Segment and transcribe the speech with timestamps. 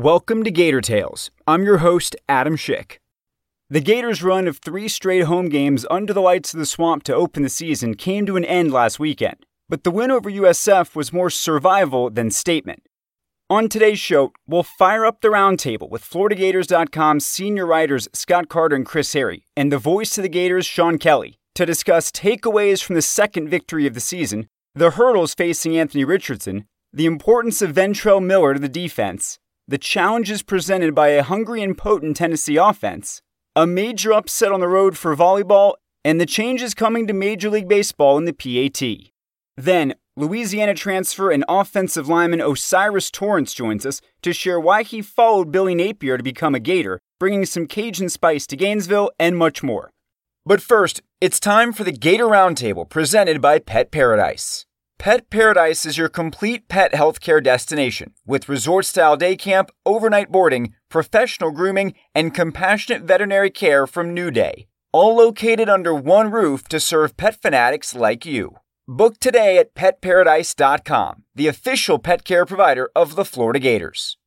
[0.00, 1.30] Welcome to Gator Tales.
[1.46, 2.96] I'm your host, Adam Schick.
[3.68, 7.14] The Gators' run of three straight home games under the lights of the swamp to
[7.14, 11.12] open the season came to an end last weekend, but the win over USF was
[11.12, 12.82] more survival than statement.
[13.50, 18.86] On today's show, we'll fire up the roundtable with FloridaGators.com's senior writers Scott Carter and
[18.86, 23.02] Chris Harry, and the voice of the Gators, Sean Kelly, to discuss takeaways from the
[23.02, 28.54] second victory of the season, the hurdles facing Anthony Richardson, the importance of Ventrell Miller
[28.54, 29.38] to the defense,
[29.68, 33.22] the challenges presented by a hungry and potent Tennessee offense,
[33.54, 37.68] a major upset on the road for volleyball, and the changes coming to Major League
[37.68, 39.12] Baseball in the PAT.
[39.56, 45.52] Then, Louisiana transfer and offensive lineman O'Cyrus Torrence joins us to share why he followed
[45.52, 49.90] Billy Napier to become a Gator, bringing some Cajun spice to Gainesville and much more.
[50.44, 54.66] But first, it's time for the Gator Roundtable presented by Pet Paradise.
[55.00, 60.74] Pet Paradise is your complete pet healthcare destination with resort style day camp, overnight boarding,
[60.90, 64.66] professional grooming, and compassionate veterinary care from New Day.
[64.92, 68.56] All located under one roof to serve pet fanatics like you.
[68.86, 74.18] Book today at petparadise.com, the official pet care provider of the Florida Gators.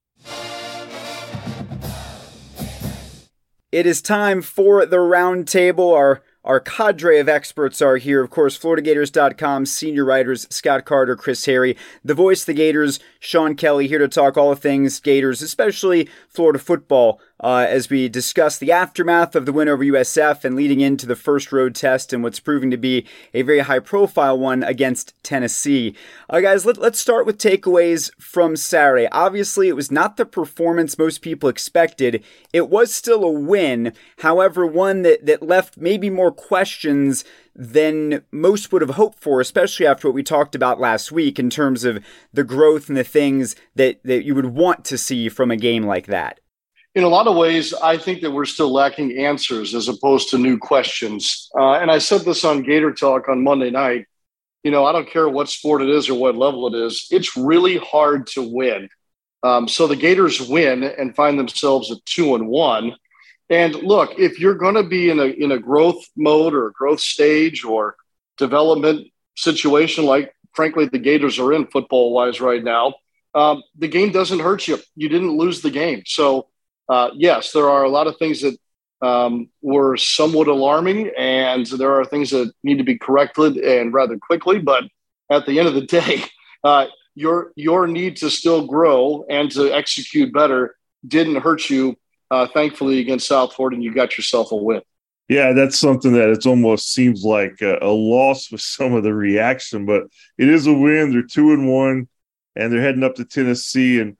[3.71, 5.93] It is time for the roundtable.
[5.93, 8.21] Our our cadre of experts are here.
[8.21, 13.55] Of course, FloridaGators.com senior writers Scott Carter, Chris Harry, the voice of the Gators, Sean
[13.55, 18.57] Kelly, here to talk all the things Gators, especially Florida football uh, as we discuss
[18.57, 22.23] the aftermath of the win over USF and leading into the first road test and
[22.23, 25.93] what's proving to be a very high profile one against Tennessee.
[26.29, 29.09] Uh, guys, let, let's start with takeaways from Saturday.
[29.11, 32.23] Obviously, it was not the performance most people expected.
[32.53, 38.71] It was still a win, however, one that, that left maybe more questions than most
[38.71, 42.03] would have hoped for, especially after what we talked about last week in terms of
[42.31, 45.83] the growth and the things that, that you would want to see from a game
[45.83, 46.39] like that
[46.95, 50.37] in a lot of ways, I think that we're still lacking answers as opposed to
[50.37, 51.49] new questions.
[51.57, 54.05] Uh, and I said this on Gator Talk on Monday night.
[54.63, 57.35] You know, I don't care what sport it is or what level it is, it's
[57.35, 58.89] really hard to win.
[59.41, 62.95] Um, so the Gators win and find themselves at two and one.
[63.49, 66.71] And look, if you're going to be in a in a growth mode or a
[66.71, 67.97] growth stage or
[68.37, 72.93] development situation, like frankly the Gators are in football wise right now,
[73.35, 74.79] um, the game doesn't hurt you.
[74.95, 76.47] You didn't lose the game, so
[76.89, 78.57] uh, yes, there are a lot of things that
[79.05, 84.17] um, were somewhat alarming, and there are things that need to be corrected and rather
[84.17, 84.59] quickly.
[84.59, 84.85] But
[85.29, 86.23] at the end of the day,
[86.63, 90.75] uh, your your need to still grow and to execute better
[91.07, 91.95] didn't hurt you.
[92.31, 94.81] Uh, thankfully, against South and you got yourself a win.
[95.29, 99.13] Yeah, that's something that it almost seems like a, a, loss with some of the
[99.13, 100.03] reaction, but
[100.37, 101.11] it is a win.
[101.11, 102.07] They're two and one,
[102.55, 103.99] and they're heading up to Tennessee.
[103.99, 104.17] And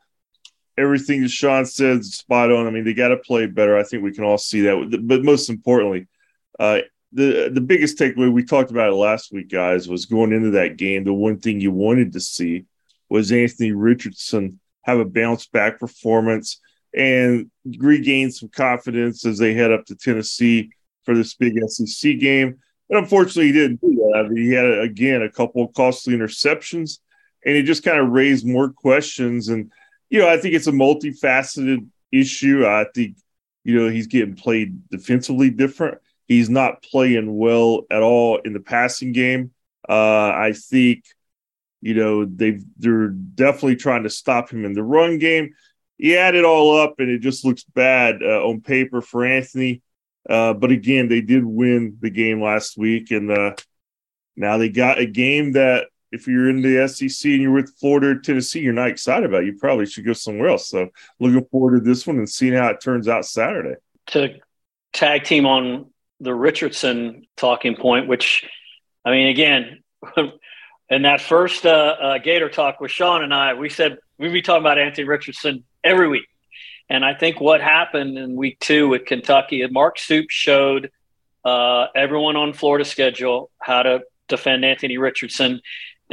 [0.77, 2.67] everything that Sean said spot on.
[2.67, 3.77] I mean, they got to play better.
[3.77, 5.01] I think we can all see that.
[5.03, 6.07] But most importantly,
[6.59, 6.79] uh,
[7.11, 10.77] the the biggest takeaway we talked about it last week, guys, was going into that
[10.77, 11.03] game.
[11.03, 12.65] The one thing you wanted to see
[13.09, 16.59] was Anthony Richardson have a bounce back performance
[16.95, 20.71] and regain some confidence as they head up to Tennessee
[21.03, 22.57] for this big SEC game.
[22.89, 24.25] But unfortunately, he didn't do that.
[24.25, 26.99] I mean, he had again a couple of costly interceptions,
[27.45, 29.71] and it just kind of raised more questions and
[30.13, 32.67] you know, I think it's a multifaceted issue.
[32.67, 33.17] I think,
[33.63, 35.97] you know, he's getting played defensively different.
[36.27, 39.53] He's not playing well at all in the passing game.
[39.89, 41.05] Uh, I think,
[41.81, 45.55] you know, they've they're definitely trying to stop him in the run game.
[45.97, 49.81] He add it all up, and it just looks bad uh, on paper for Anthony.
[50.29, 53.55] Uh, but again, they did win the game last week, and uh,
[54.35, 58.09] now they got a game that if you're in the SEC and you're with Florida
[58.09, 59.47] or Tennessee, you're not excited about it.
[59.47, 60.69] You probably should go somewhere else.
[60.69, 60.89] So
[61.19, 63.75] looking forward to this one and seeing how it turns out Saturday.
[64.07, 64.35] To
[64.93, 65.87] tag team on
[66.19, 68.47] the Richardson talking point, which
[69.03, 69.83] I mean, again,
[70.89, 74.43] in that first uh, uh, Gator talk with Sean and I, we said we'd be
[74.43, 76.27] talking about Anthony Richardson every week.
[76.89, 80.91] And I think what happened in week two with Kentucky, Mark Stoops showed
[81.43, 85.61] uh, everyone on Florida schedule how to defend Anthony Richardson.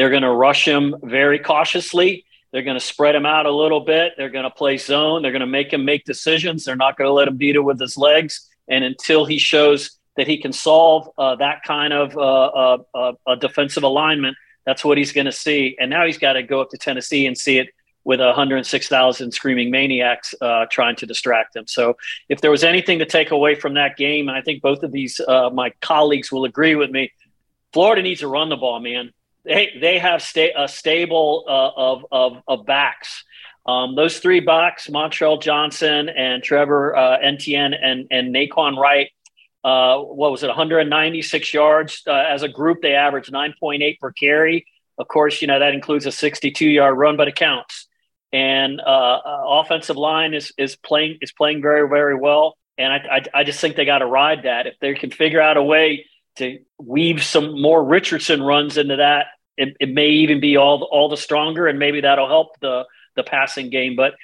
[0.01, 2.25] They're going to rush him very cautiously.
[2.53, 4.15] They're going to spread him out a little bit.
[4.17, 5.21] They're going to play zone.
[5.21, 6.65] They're going to make him make decisions.
[6.65, 8.49] They're not going to let him beat it with his legs.
[8.67, 13.13] And until he shows that he can solve uh, that kind of uh, uh, uh
[13.27, 15.77] a defensive alignment, that's what he's going to see.
[15.79, 17.69] And now he's got to go up to Tennessee and see it
[18.05, 21.67] with 106,000 screaming maniacs uh, trying to distract him.
[21.67, 21.99] So,
[22.31, 24.93] if there was anything to take away from that game, and I think both of
[24.93, 27.13] these uh, my colleagues will agree with me,
[27.75, 29.13] Florida needs to run the ball, man.
[29.45, 33.25] They they have sta- a stable uh, of, of of backs.
[33.67, 39.09] Um, those three backs, Montrell Johnson and Trevor uh, Etienne and and Nay'Quan Wright.
[39.63, 40.47] Uh, what was it?
[40.47, 42.81] 196 yards uh, as a group.
[42.81, 44.67] They averaged 9.8 per carry.
[44.99, 47.89] Of course, you know that includes a 62 yard run, but it counts
[48.33, 52.57] and uh, uh, offensive line is is playing is playing very very well.
[52.79, 54.67] And I, I, I just think they got to ride that.
[54.67, 56.07] If they can figure out a way
[56.37, 61.09] to weave some more Richardson runs into that, it, it may even be all all
[61.09, 62.85] the stronger, and maybe that'll help the
[63.17, 63.97] the passing game.
[63.97, 64.15] But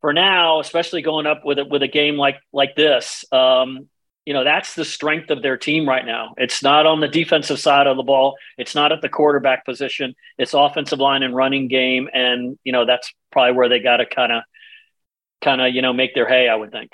[0.00, 3.88] for now, especially going up with it with a game like like this, um,
[4.24, 6.34] you know that's the strength of their team right now.
[6.36, 8.36] It's not on the defensive side of the ball.
[8.56, 10.14] It's not at the quarterback position.
[10.38, 14.06] It's offensive line and running game, and you know that's probably where they got to
[14.06, 14.42] kind of,
[15.42, 16.48] kind of you know make their hay.
[16.48, 16.92] I would think.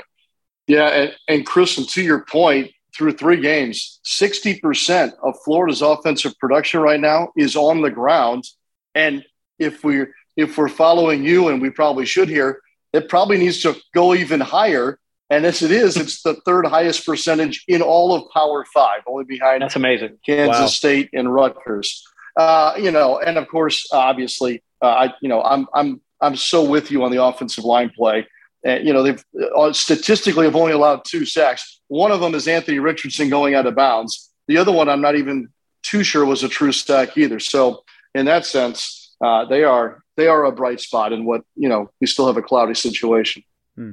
[0.67, 5.83] Yeah, and, and Chris, and to your point, through three games, sixty percent of Florida's
[5.83, 8.45] offensive production right now is on the ground,
[8.95, 9.25] and
[9.59, 12.61] if we're if we're following you, and we probably should here,
[12.93, 14.99] it probably needs to go even higher
[15.31, 19.25] and as it is, it's the third highest percentage in all of Power Five, only
[19.25, 20.67] behind that's amazing Kansas wow.
[20.67, 22.05] State and Rutgers.
[22.37, 26.65] Uh, you know, and of course, obviously, uh, I you know I'm I'm I'm so
[26.65, 28.27] with you on the offensive line play.
[28.67, 29.25] Uh, you know, they've
[29.57, 31.81] uh, statistically have only allowed two sacks.
[31.89, 34.31] One of them is Anthony Richardson going out of bounds.
[34.49, 35.49] The other one, I'm not even
[35.83, 37.39] too sure was a true sack either.
[37.39, 37.85] So,
[38.15, 41.91] in that sense, uh, they are they are a bright spot in what you know
[42.01, 43.43] we still have a cloudy situation.
[43.77, 43.93] Hmm.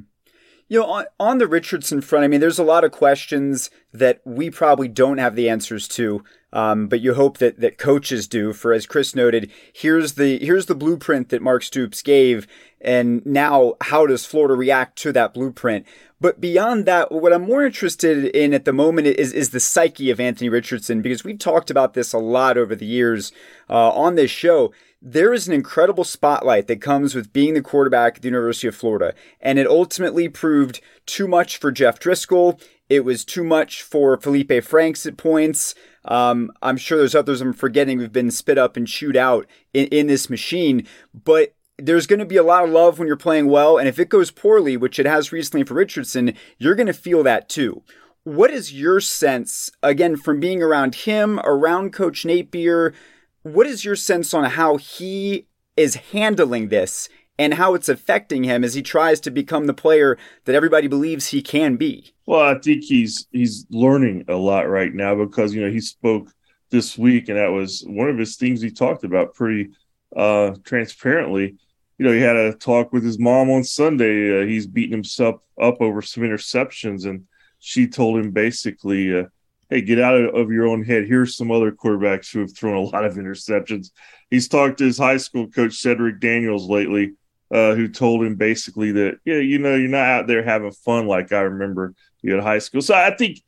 [0.68, 4.22] You know, on, on the Richardson front, I mean, there's a lot of questions that
[4.24, 8.54] we probably don't have the answers to, um, but you hope that that coaches do.
[8.54, 12.46] For as Chris noted, here's the here's the blueprint that Mark Stoops gave,
[12.82, 15.86] and now how does Florida react to that blueprint?
[16.20, 20.10] But beyond that, what I'm more interested in at the moment is is the psyche
[20.10, 23.32] of Anthony Richardson because we've talked about this a lot over the years
[23.70, 24.72] uh, on this show
[25.04, 28.76] there is an incredible spotlight that comes with being the quarterback at the University of
[28.76, 32.62] Florida, and it ultimately proved too much for Jeff Driskel.
[32.88, 35.74] It was too much for Feleipe Franks at points.
[36.04, 39.86] Um, I'm sure there's others I'm forgetting who've been spit up and chewed out in,
[39.86, 43.48] in this machine, but there's going to be a lot of love when you're playing
[43.48, 46.92] well, and if it goes poorly, which it has recently for Richardson, you're going to
[46.92, 47.82] feel that too.
[48.24, 52.94] What is your sense, again, from being around him, around Coach Napier,
[53.42, 58.62] what is your sense on how he is handling this and how it's affecting him
[58.62, 62.14] as he tries to become the player that everybody believes he can be?
[62.26, 66.28] Well, I think he's he's learning a lot right now because you know he spoke
[66.70, 69.70] this week and that was one of his things he talked about pretty
[70.14, 71.56] uh, transparently.
[72.02, 74.42] You know, he had a talk with his mom on Sunday.
[74.42, 77.28] Uh, he's beating himself up over some interceptions, and
[77.60, 79.26] she told him basically, uh,
[79.70, 81.06] hey, get out of your own head.
[81.06, 83.92] Here's some other quarterbacks who have thrown a lot of interceptions.
[84.30, 87.12] He's talked to his high school coach, Cedric Daniels, lately,
[87.52, 91.06] uh, who told him basically that, yeah, you know, you're not out there having fun
[91.06, 92.82] like I remember you at high school.
[92.82, 93.38] So I think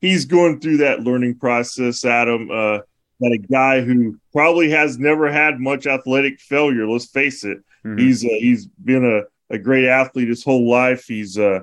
[0.00, 2.48] he's going through that learning process, Adam.
[2.48, 2.78] Uh,
[3.18, 6.86] that a guy who probably has never had much athletic failure.
[6.86, 7.58] Let's face it.
[7.84, 7.98] Mm-hmm.
[7.98, 11.06] He's uh, he's been a, a great athlete his whole life.
[11.06, 11.60] He's uh,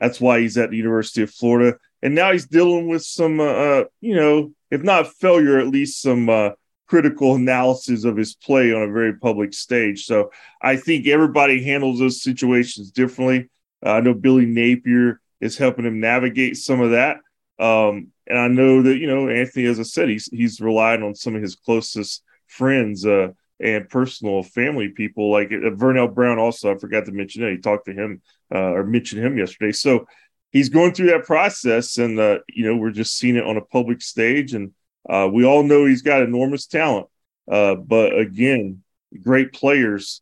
[0.00, 3.44] that's why he's at the University of Florida and now he's dealing with some, uh,
[3.44, 6.50] uh, you know, if not failure, at least some uh,
[6.86, 10.04] critical analysis of his play on a very public stage.
[10.04, 10.30] So
[10.60, 13.48] I think everybody handles those situations differently.
[13.84, 17.16] Uh, I know Billy Napier is helping him navigate some of that.
[17.58, 21.14] Um, and I know that, you know, Anthony, as I said, he's, he's relying on
[21.14, 23.28] some of his closest friends uh,
[23.64, 26.38] and personal family people like uh, Vernell Brown.
[26.38, 28.20] Also, I forgot to mention that he talked to him
[28.54, 29.72] uh, or mentioned him yesterday.
[29.72, 30.06] So
[30.52, 33.62] he's going through that process, and uh, you know we're just seeing it on a
[33.62, 34.72] public stage, and
[35.08, 37.06] uh, we all know he's got enormous talent.
[37.50, 38.82] Uh, but again,
[39.22, 40.20] great players,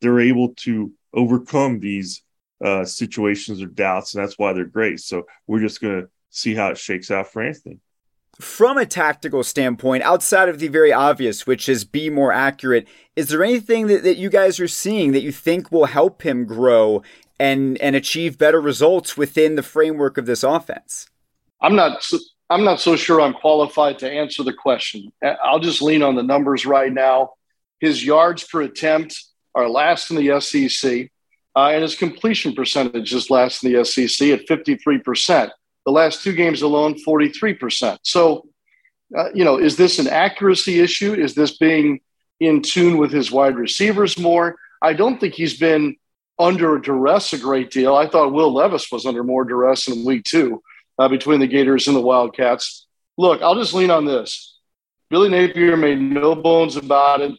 [0.00, 2.22] they're able to overcome these
[2.64, 5.00] uh, situations or doubts, and that's why they're great.
[5.00, 7.80] So we're just going to see how it shakes out for Anthony.
[8.40, 13.28] From a tactical standpoint, outside of the very obvious, which is be more accurate, is
[13.28, 17.02] there anything that, that you guys are seeing that you think will help him grow
[17.38, 21.08] and and achieve better results within the framework of this offense?
[21.60, 22.04] I'm not
[22.50, 25.12] I'm not so sure I'm qualified to answer the question.
[25.42, 27.34] I'll just lean on the numbers right now.
[27.80, 29.22] His yards per attempt
[29.54, 31.10] are last in the SEC,
[31.56, 35.50] uh, and his completion percentage is last in the SEC at 53%.
[35.84, 37.98] The last two games alone, 43%.
[38.02, 38.46] So,
[39.16, 41.14] uh, you know, is this an accuracy issue?
[41.14, 42.00] Is this being
[42.40, 44.56] in tune with his wide receivers more?
[44.82, 45.96] I don't think he's been
[46.38, 47.94] under duress a great deal.
[47.94, 50.62] I thought Will Levis was under more duress in week two
[50.98, 52.86] uh, between the Gators and the Wildcats.
[53.16, 54.58] Look, I'll just lean on this.
[55.10, 57.32] Billy Napier made no bones about it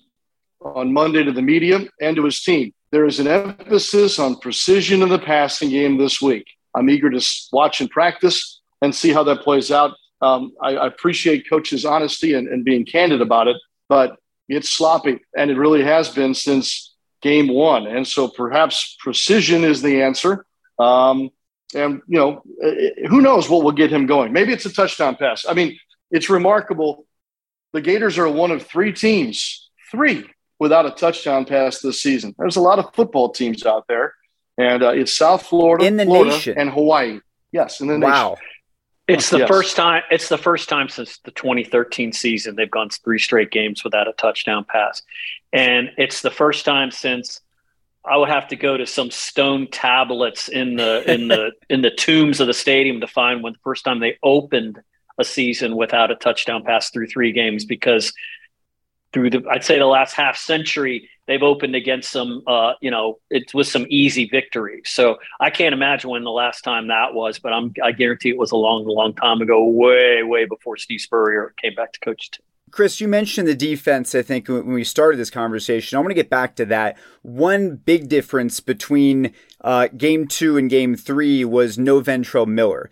[0.62, 2.74] on Monday to the media and to his team.
[2.92, 6.48] There is an emphasis on precision in the passing game this week.
[6.76, 9.92] I'm eager to watch and practice and see how that plays out.
[10.22, 13.58] Um, I, I, appreciate coach's honesty and, and being candid about it,
[13.90, 14.18] but
[14.48, 17.86] it's sloppy, and it really has been since game one.
[17.88, 20.46] And so perhaps precision is the answer.
[20.80, 21.32] Um,
[21.74, 22.44] and, you know,
[23.10, 24.32] who knows what will get him going?
[24.32, 25.46] Maybe it's a touchdown pass.
[25.48, 25.78] I mean,
[26.12, 27.06] it's remarkable.
[27.74, 30.26] The Gators are one of three teams, three
[30.60, 32.34] without a touchdown pass this season.
[32.38, 34.14] There's a lot of football teams out there,
[34.58, 37.20] and uh, it's South Florida, in the Florida, nation, and Hawaii.
[37.52, 38.30] Yes, in the wow.
[38.30, 38.46] nation.
[39.08, 39.48] It's the yes.
[39.48, 40.02] first time.
[40.10, 44.14] It's the first time since the 2013 season they've gone three straight games without a
[44.14, 45.02] touchdown pass,
[45.54, 47.42] and it's the first time since
[48.08, 51.92] I would have to go to some stone tablets in the in the in the
[51.92, 54.82] tombs of the stadium to find when the first time they opened
[55.18, 58.14] a season without a touchdown pass through three games because
[59.16, 63.18] through the I'd say the last half century they've opened against some uh, you know
[63.30, 64.90] it was some easy victories.
[64.90, 68.38] So I can't imagine when the last time that was, but I'm I guarantee it
[68.38, 72.30] was a long long time ago, way way before Steve Spurrier came back to coach.
[72.72, 75.96] Chris, you mentioned the defense, I think, when we started this conversation.
[75.96, 76.98] I want to get back to that.
[77.22, 82.90] One big difference between uh, game two and game three was no Ventrell Miller.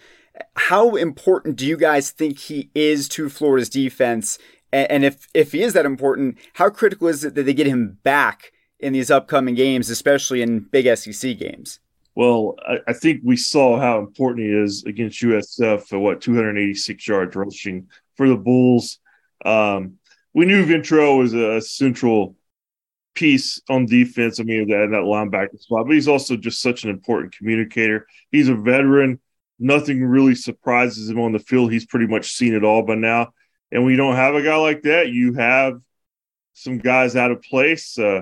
[0.56, 4.40] How important do you guys think he is to Florida's defense?
[4.74, 8.00] And if, if he is that important, how critical is it that they get him
[8.04, 11.80] back in these upcoming games, especially in big SEC games?
[12.16, 17.08] Well, I, I think we saw how important he is against USF for what 286
[17.08, 19.00] yards rushing for the Bulls
[19.46, 19.98] um,
[20.34, 22.36] we knew Ventrell was a central
[23.14, 24.40] piece on defense.
[24.40, 28.08] I mean, that, that linebacker spot, but he's also just such an important communicator.
[28.32, 29.20] He's a veteran.
[29.60, 31.72] Nothing really surprises him on the field.
[31.72, 33.34] He's pretty much seen it all by now.
[33.74, 35.82] And you don't have a guy like that, you have
[36.54, 37.98] some guys out of place.
[37.98, 38.22] Uh,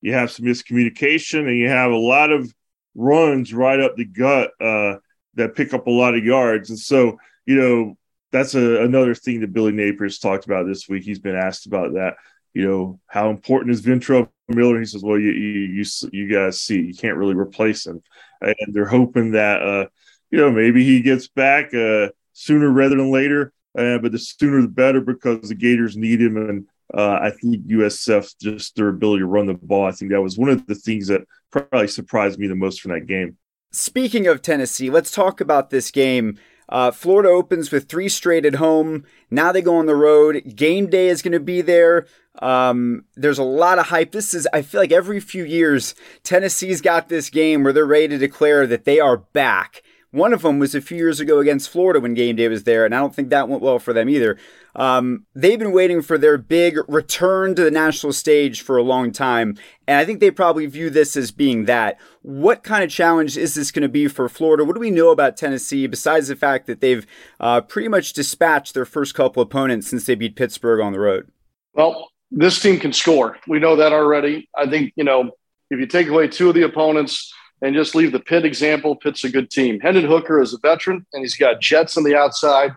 [0.00, 2.52] you have some miscommunication, and you have a lot of
[2.94, 4.96] runs right up the gut uh,
[5.34, 6.70] that pick up a lot of yards.
[6.70, 7.96] And so, you know,
[8.30, 11.02] that's a, another thing that Billy Napier's talked about this week.
[11.02, 12.14] He's been asked about that.
[12.54, 14.78] You know, how important is Ventrell Miller?
[14.78, 18.02] He says, well, you, you, you, you guys see, you can't really replace him.
[18.40, 19.86] And they're hoping that, uh,
[20.30, 23.52] you know, maybe he gets back uh, sooner rather than later.
[23.76, 26.36] Uh, but the sooner the better because the Gators need him.
[26.36, 30.20] And uh, I think USF, just their ability to run the ball, I think that
[30.20, 33.36] was one of the things that probably surprised me the most from that game.
[33.70, 36.38] Speaking of Tennessee, let's talk about this game.
[36.68, 39.04] Uh, Florida opens with three straight at home.
[39.30, 40.54] Now they go on the road.
[40.54, 42.06] Game day is going to be there.
[42.40, 44.12] Um, there's a lot of hype.
[44.12, 48.08] This is, I feel like every few years, Tennessee's got this game where they're ready
[48.08, 49.82] to declare that they are back.
[50.12, 52.84] One of them was a few years ago against Florida when game day was there,
[52.84, 54.38] and I don't think that went well for them either.
[54.76, 59.10] Um, they've been waiting for their big return to the national stage for a long
[59.10, 59.56] time,
[59.88, 61.98] and I think they probably view this as being that.
[62.20, 64.64] What kind of challenge is this going to be for Florida?
[64.64, 67.06] What do we know about Tennessee besides the fact that they've
[67.40, 71.30] uh, pretty much dispatched their first couple opponents since they beat Pittsburgh on the road?
[71.72, 73.38] Well, this team can score.
[73.48, 74.50] We know that already.
[74.54, 75.30] I think, you know,
[75.70, 78.96] if you take away two of the opponents, and just leave the Pitt example.
[78.96, 79.80] Pitt's a good team.
[79.80, 82.72] Hendon Hooker is a veteran, and he's got jets on the outside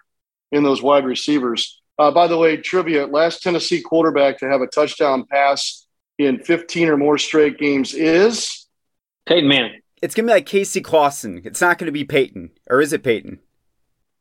[0.51, 1.82] in those wide receivers.
[1.98, 5.88] Uh, by the way, trivia last Tennessee quarterback to have a touchdown pass
[6.18, 8.68] in 15 or more straight games is
[9.25, 9.82] Peyton Manning.
[10.01, 11.42] It's going to be like Casey Clausen.
[11.44, 13.39] It's not going to be Peyton, or is it Peyton?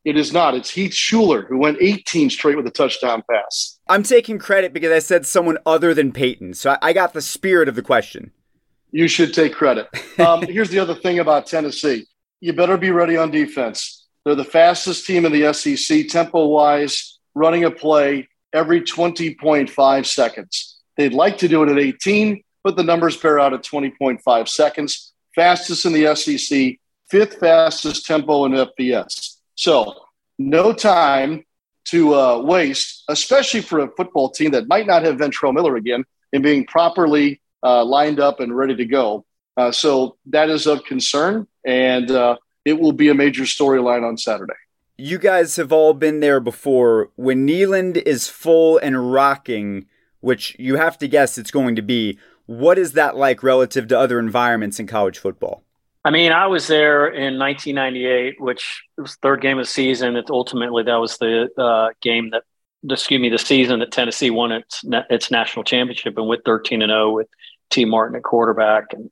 [0.05, 0.55] It is not.
[0.55, 3.79] It's Heath Shuler who went 18 straight with a touchdown pass.
[3.89, 6.55] I'm taking credit because I said someone other than Peyton.
[6.55, 8.33] So I got the spirit of the question
[8.95, 9.89] you should take credit.
[10.21, 12.07] Um, here's the other thing about Tennessee
[12.41, 14.07] you better be ready on defense.
[14.25, 20.79] They're the fastest team in the SEC, tempo wise, running a play every 20.5 seconds.
[20.97, 25.13] They'd like to do it at 18, but the numbers bear out at 20.5 seconds.
[25.35, 26.77] Fastest in the SEC,
[27.11, 29.39] fifth fastest tempo in FBS.
[29.57, 29.95] So,
[30.39, 31.45] no time
[31.87, 36.05] to uh, waste, especially for a football team that might not have Ventrell Miller again,
[36.33, 39.25] in being properly uh, lined up and ready to go.
[39.57, 44.17] Uh, so that is of concern, and uh, it will be a major storyline on
[44.19, 44.55] Saturday.
[44.97, 47.11] You guys have all been there before.
[47.17, 49.87] When Neyland is full and rocking,
[50.21, 53.99] which you have to guess it's going to be, What is that like relative to
[53.99, 55.63] other environments in college football?
[56.05, 60.17] I mean, I was there in 1998, which was third game of the season.
[60.17, 62.43] It's ultimately that was the uh, game that,
[62.89, 66.91] excuse me, the season that Tennessee won its its national championship and went 13 and
[66.91, 67.29] 0 with
[67.75, 69.11] Tee Martin at quarterback, and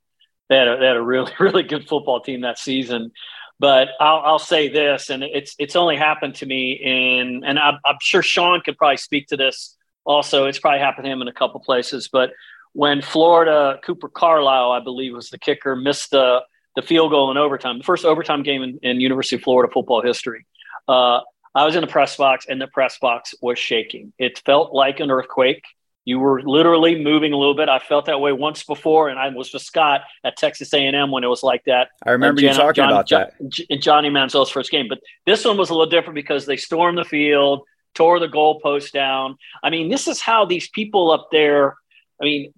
[0.49, 3.13] they had a, they had a really really good football team that season.
[3.59, 7.79] But I'll, I'll say this, and it's it's only happened to me in, and I'm,
[7.85, 9.77] I'm sure Sean could probably speak to this.
[10.05, 12.31] Also, it's probably happened to him in a couple places, but
[12.73, 16.41] when Florida Cooper Carlisle, I believe, was the kicker, missed the
[16.75, 20.03] the field goal in overtime, the first overtime game in, in University of Florida football
[20.03, 20.47] history.
[20.89, 21.21] Uh,
[21.55, 24.13] I was in the press box, and the press box was shaking.
[24.19, 25.63] It felt like an earthquake.
[26.05, 27.69] You were literally moving a little bit.
[27.69, 31.23] I felt that way once before, and I was with Scott at Texas A&M when
[31.23, 31.91] it was like that.
[32.05, 33.61] I remember Jan- you talking John, about John, that.
[33.71, 36.99] In Johnny Manziel's first game, but this one was a little different because they stormed
[36.99, 37.63] the field,
[37.95, 39.37] tore the goalpost down.
[39.63, 41.77] I mean, this is how these people up there.
[42.21, 42.53] I mean,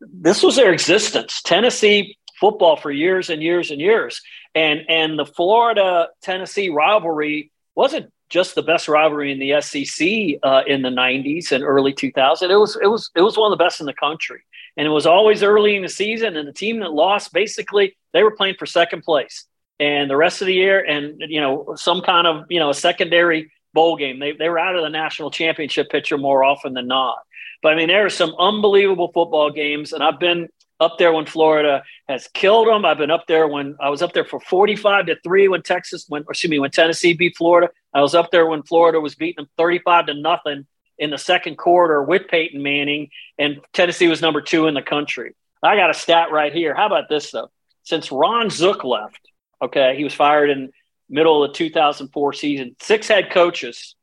[0.00, 1.42] this was their existence.
[1.42, 4.20] Tennessee football for years and years and years.
[4.54, 10.62] And and the Florida Tennessee rivalry wasn't just the best rivalry in the SEC uh,
[10.66, 12.50] in the 90s and early 2000.
[12.50, 14.40] It was it was it was one of the best in the country.
[14.76, 18.24] And it was always early in the season and the team that lost basically they
[18.24, 19.44] were playing for second place.
[19.78, 22.74] And the rest of the year and you know some kind of, you know, a
[22.74, 24.18] secondary bowl game.
[24.18, 27.18] They they were out of the national championship picture more often than not.
[27.62, 30.48] But I mean, there are some unbelievable football games, and I've been
[30.84, 32.84] up there when Florida has killed them.
[32.84, 36.04] I've been up there when I was up there for 45 to 3 when Texas
[36.08, 37.72] when excuse me when Tennessee beat Florida.
[37.92, 40.66] I was up there when Florida was beating them 35 to nothing
[40.98, 45.34] in the second quarter with Peyton Manning and Tennessee was number 2 in the country.
[45.62, 46.74] I got a stat right here.
[46.74, 47.50] How about this though?
[47.82, 49.20] Since Ron Zook left,
[49.62, 50.70] okay, he was fired in
[51.08, 52.76] middle of the 2004 season.
[52.80, 53.96] Six head coaches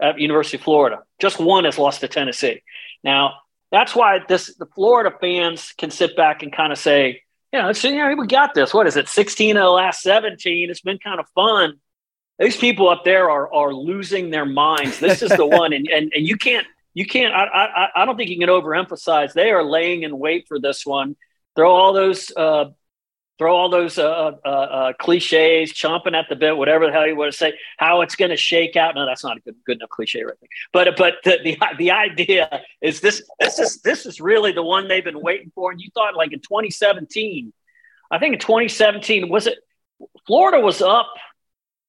[0.00, 1.02] at University of Florida.
[1.20, 2.62] Just one has lost to Tennessee.
[3.02, 3.34] Now,
[3.74, 7.72] that's why this the Florida fans can sit back and kind of say, you know,
[7.72, 8.72] you know, we got this.
[8.72, 9.08] What is it?
[9.08, 10.70] 16 of the last 17.
[10.70, 11.80] It's been kind of fun.
[12.38, 15.00] These people up there are are losing their minds.
[15.00, 17.34] This is the one, and, and and you can't you can't.
[17.34, 19.32] I I I don't think you can overemphasize.
[19.32, 21.16] They are laying in wait for this one.
[21.56, 22.66] Throw all those uh,
[23.38, 27.16] throw all those uh, uh, uh, cliches, chomping at the bit, whatever the hell you
[27.16, 28.94] want to say, how it's going to shake out.
[28.94, 30.48] No, that's not a good, good enough cliche right there.
[30.72, 34.88] But but the, the the idea is this this is this is really the one
[34.88, 35.70] they've been waiting for.
[35.70, 37.52] And you thought like in 2017,
[38.10, 39.58] I think in 2017 was it
[40.26, 41.12] Florida was up.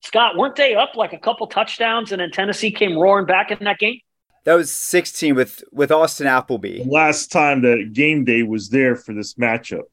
[0.03, 3.63] Scott, weren't they up like a couple touchdowns, and then Tennessee came roaring back in
[3.63, 3.99] that game?
[4.43, 6.83] That was 16 with with Austin Appleby.
[6.83, 9.83] The last time that game day was there for this matchup.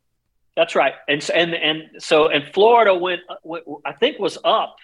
[0.57, 0.95] That's right.
[1.09, 4.77] And and and so and Florida went, went I think was up,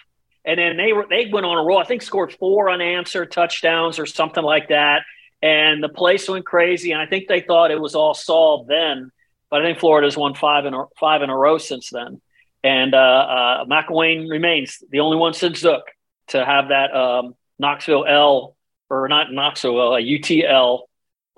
[0.43, 1.77] and then they were they went on a roll.
[1.77, 5.03] I think scored four unanswered touchdowns or something like that,
[5.41, 6.91] and the place went crazy.
[6.91, 9.11] And I think they thought it was all solved then,
[9.51, 12.19] but I think Florida's won five in a, five in a row since then.
[12.63, 15.83] And uh, uh, McElwain remains the only one since Zook
[16.29, 18.55] to have that um, Knoxville L
[18.89, 20.81] or not Knoxville a UTL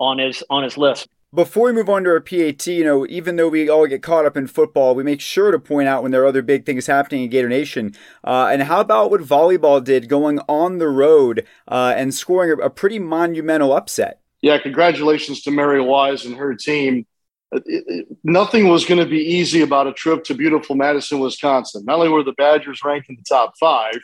[0.00, 1.08] on his on his list.
[1.34, 4.26] Before we move on to our PAT, you know, even though we all get caught
[4.26, 6.86] up in football, we make sure to point out when there are other big things
[6.86, 7.94] happening in Gator Nation.
[8.22, 12.68] Uh, and how about what volleyball did going on the road uh, and scoring a,
[12.68, 14.20] pretty monumental upset?
[14.42, 17.06] Yeah, congratulations to Mary Wise and her team.
[17.50, 21.86] It, it, nothing was going to be easy about a trip to beautiful Madison, Wisconsin.
[21.86, 23.96] Not only were the Badgers ranked in the top five,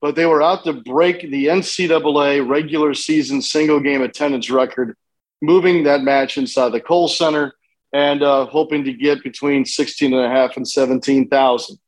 [0.00, 4.96] but they were out to break the NCAA regular season single game attendance record
[5.42, 7.54] moving that match inside the Kohl Center
[7.92, 11.78] and uh, hoping to get between 16 and a half and 17,000.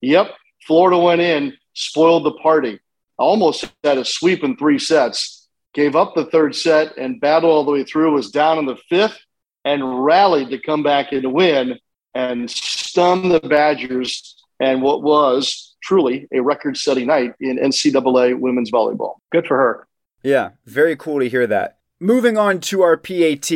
[0.00, 0.30] Yep,
[0.66, 2.78] Florida went in, spoiled the party,
[3.18, 7.64] almost had a sweep in three sets, gave up the third set and battled all
[7.64, 9.18] the way through, was down in the fifth
[9.64, 11.78] and rallied to come back and win
[12.14, 18.70] and stun the Badgers and what was truly a record setting night in NCAA women's
[18.70, 19.14] volleyball.
[19.30, 19.88] Good for her.
[20.22, 23.50] Yeah, very cool to hear that moving on to our PAT,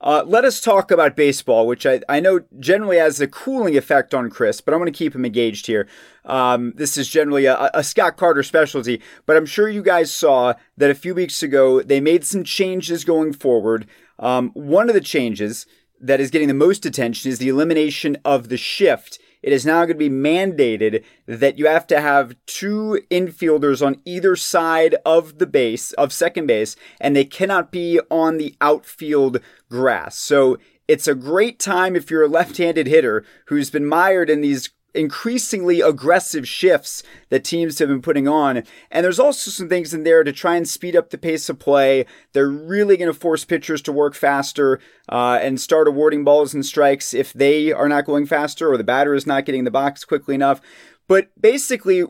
[0.00, 4.14] uh, let us talk about baseball, which I, I know generally has a cooling effect
[4.14, 5.88] on Chris, but I'm going to keep him engaged here.
[6.24, 10.54] Um, this is generally a, a, Scott Carter specialty, but I'm sure you guys saw
[10.76, 13.86] that a few weeks ago they made some changes going forward.
[14.18, 15.66] Um, one of the changes
[16.00, 19.86] that is getting the most attention is the elimination of the shift it is now
[19.86, 25.38] going to be mandated that you have to have two infielders on either side of
[25.38, 29.38] the base, of second base, and they cannot be on the outfield
[29.70, 30.16] grass.
[30.16, 34.40] So it's a great time if you're a left handed hitter who's been mired in
[34.40, 38.62] these increasingly aggressive shifts that teams have been putting on.
[38.90, 41.58] And there's also some things in there to try and speed up the pace of
[41.58, 42.06] play.
[42.32, 46.64] They're really going to force pitchers to work faster uh, and start awarding balls and
[46.64, 50.04] strikes if they are not going faster or the batter is not getting the box
[50.04, 50.60] quickly enough.
[51.08, 52.04] But basically,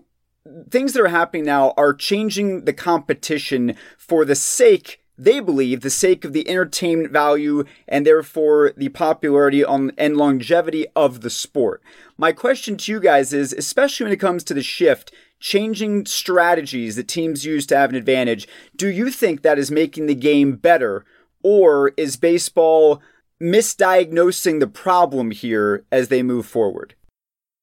[0.71, 5.91] things that are happening now are changing the competition for the sake they believe the
[5.91, 11.83] sake of the entertainment value and therefore the popularity on, and longevity of the sport.
[12.19, 16.97] My question to you guys is, especially when it comes to the shift, changing strategies
[16.97, 20.57] that teams use to have an advantage, do you think that is making the game
[20.57, 21.05] better
[21.43, 23.03] or is baseball
[23.41, 26.95] misdiagnosing the problem here as they move forward?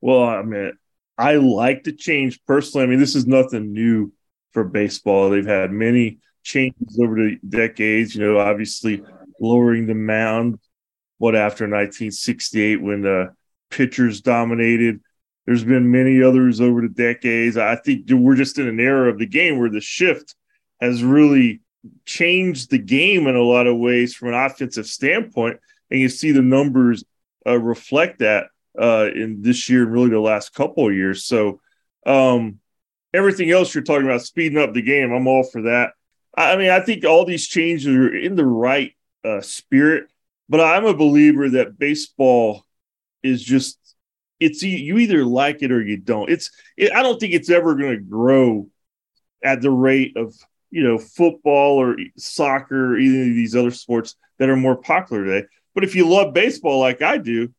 [0.01, 0.73] Well, I mean,
[1.17, 2.85] I like the change personally.
[2.85, 4.11] I mean, this is nothing new
[4.51, 5.29] for baseball.
[5.29, 8.15] They've had many changes over the decades.
[8.15, 9.03] You know, obviously
[9.39, 10.59] lowering the mound.
[11.17, 13.33] What after 1968 when the
[13.73, 15.01] pitchers dominated.
[15.45, 17.57] There's been many others over the decades.
[17.57, 20.35] I think we're just in an era of the game where the shift
[20.79, 21.61] has really
[22.05, 25.59] changed the game in a lot of ways from an offensive standpoint,
[25.91, 27.03] and you see the numbers
[27.45, 28.45] uh, reflect that
[28.79, 31.25] uh, in this year and really the last couple of years.
[31.25, 31.59] So
[32.05, 32.59] um,
[33.13, 35.91] everything else you're talking about speeding up the game, I'm all for that.
[36.35, 38.93] I mean, I think all these changes are in the right
[39.23, 40.07] uh, spirit,
[40.49, 42.65] but I'm a believer that baseball
[43.21, 43.77] is just
[44.39, 46.29] it's you either like it or you don't.
[46.29, 48.67] It's it, I don't think it's ever going to grow
[49.43, 50.35] at the rate of
[50.71, 55.23] you know football or soccer or either of these other sports that are more popular
[55.23, 55.47] today.
[55.75, 57.53] But if you love baseball like I do,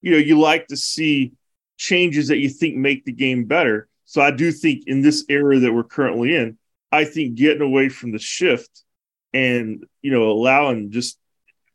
[0.00, 1.32] you know you like to see
[1.76, 3.88] changes that you think make the game better.
[4.04, 6.58] So I do think in this era that we're currently in,
[6.92, 8.84] I think getting away from the shift
[9.32, 11.18] and you know allowing just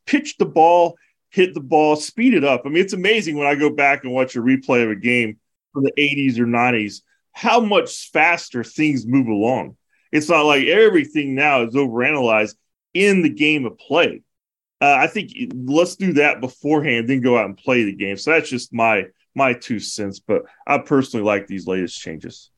[0.06, 0.96] pitch the ball,
[1.30, 2.62] hit the ball, speed it up.
[2.64, 5.38] I mean, it's amazing when I go back and watch a replay of a game
[5.72, 7.02] from the 80s or 90s
[7.38, 9.76] how much faster things move along.
[10.10, 12.56] It's not like everything now is overanalyzed
[12.94, 14.22] in the game of play.
[14.80, 18.16] Uh, I think let's do that beforehand, then go out and play the game.
[18.16, 20.18] So that's just my my two cents.
[20.18, 22.50] But I personally like these latest changes.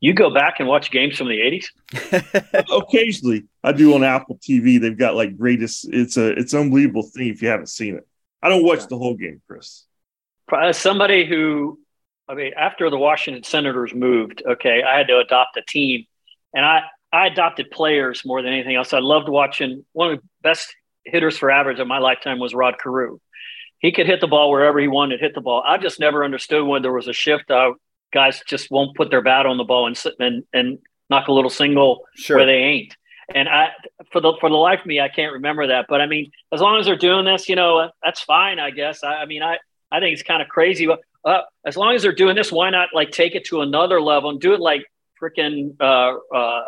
[0.00, 2.66] You go back and watch games from the '80s.
[2.82, 4.80] Occasionally, I do on Apple TV.
[4.80, 5.88] They've got like greatest.
[5.90, 8.06] It's a it's unbelievable thing if you haven't seen it.
[8.42, 9.84] I don't watch the whole game, Chris.
[10.54, 11.80] As somebody who,
[12.28, 16.04] I mean, after the Washington Senators moved, okay, I had to adopt a team,
[16.54, 16.82] and I
[17.12, 18.92] I adopted players more than anything else.
[18.92, 19.84] I loved watching.
[19.92, 23.18] One of the best hitters for average of my lifetime was Rod Carew.
[23.78, 25.62] He could hit the ball wherever he wanted to hit the ball.
[25.66, 27.50] I just never understood when there was a shift.
[27.50, 27.72] I
[28.12, 30.78] guys just won't put their bat on the ball and sit and and
[31.10, 32.36] knock a little single sure.
[32.36, 32.96] where they ain't.
[33.34, 33.70] And I,
[34.12, 35.86] for the for the life of me, I can't remember that.
[35.88, 39.02] But I mean, as long as they're doing this, you know, that's fine, I guess.
[39.02, 39.58] I, I mean, I
[39.90, 42.70] I think it's kind of crazy, but uh, as long as they're doing this, why
[42.70, 44.84] not like take it to another level and do it like
[45.20, 46.62] freaking uh, uh,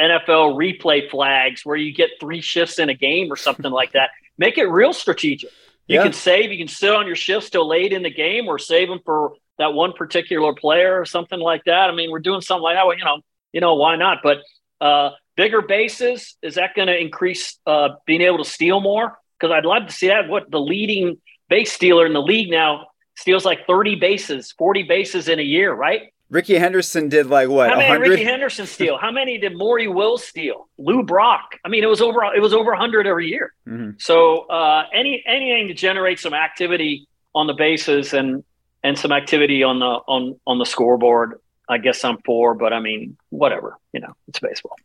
[0.00, 4.10] NFL replay flags, where you get three shifts in a game or something like that.
[4.38, 5.50] Make it real strategic.
[5.86, 6.04] You yeah.
[6.04, 6.50] can save.
[6.52, 9.32] You can sit on your shifts till late in the game, or save them for
[9.58, 11.90] that one particular player or something like that.
[11.90, 12.86] I mean, we're doing something like that.
[12.86, 13.20] Well, you know,
[13.52, 14.18] you know why not?
[14.22, 14.38] But
[14.80, 19.18] uh, bigger bases is that going to increase uh, being able to steal more?
[19.38, 20.28] Because I'd love to see that.
[20.28, 21.18] What the leading
[21.48, 25.72] base stealer in the league now steals like thirty bases, forty bases in a year,
[25.72, 26.12] right?
[26.30, 27.70] Rickey Henderson did like what?
[27.70, 28.10] How many 100?
[28.10, 28.98] Rickey Henderson steal?
[28.98, 30.68] How many did Maury Will steal?
[30.76, 31.56] Lou Brock.
[31.64, 32.22] I mean, it was over.
[32.36, 33.54] It was over hundred every year.
[33.66, 33.92] Mm-hmm.
[33.98, 38.44] So uh, any anything to generate some activity on the bases and
[38.88, 41.40] and some activity on the on on the scoreboard.
[41.68, 43.76] I guess I'm for, but I mean, whatever.
[43.92, 44.76] You know, it's baseball.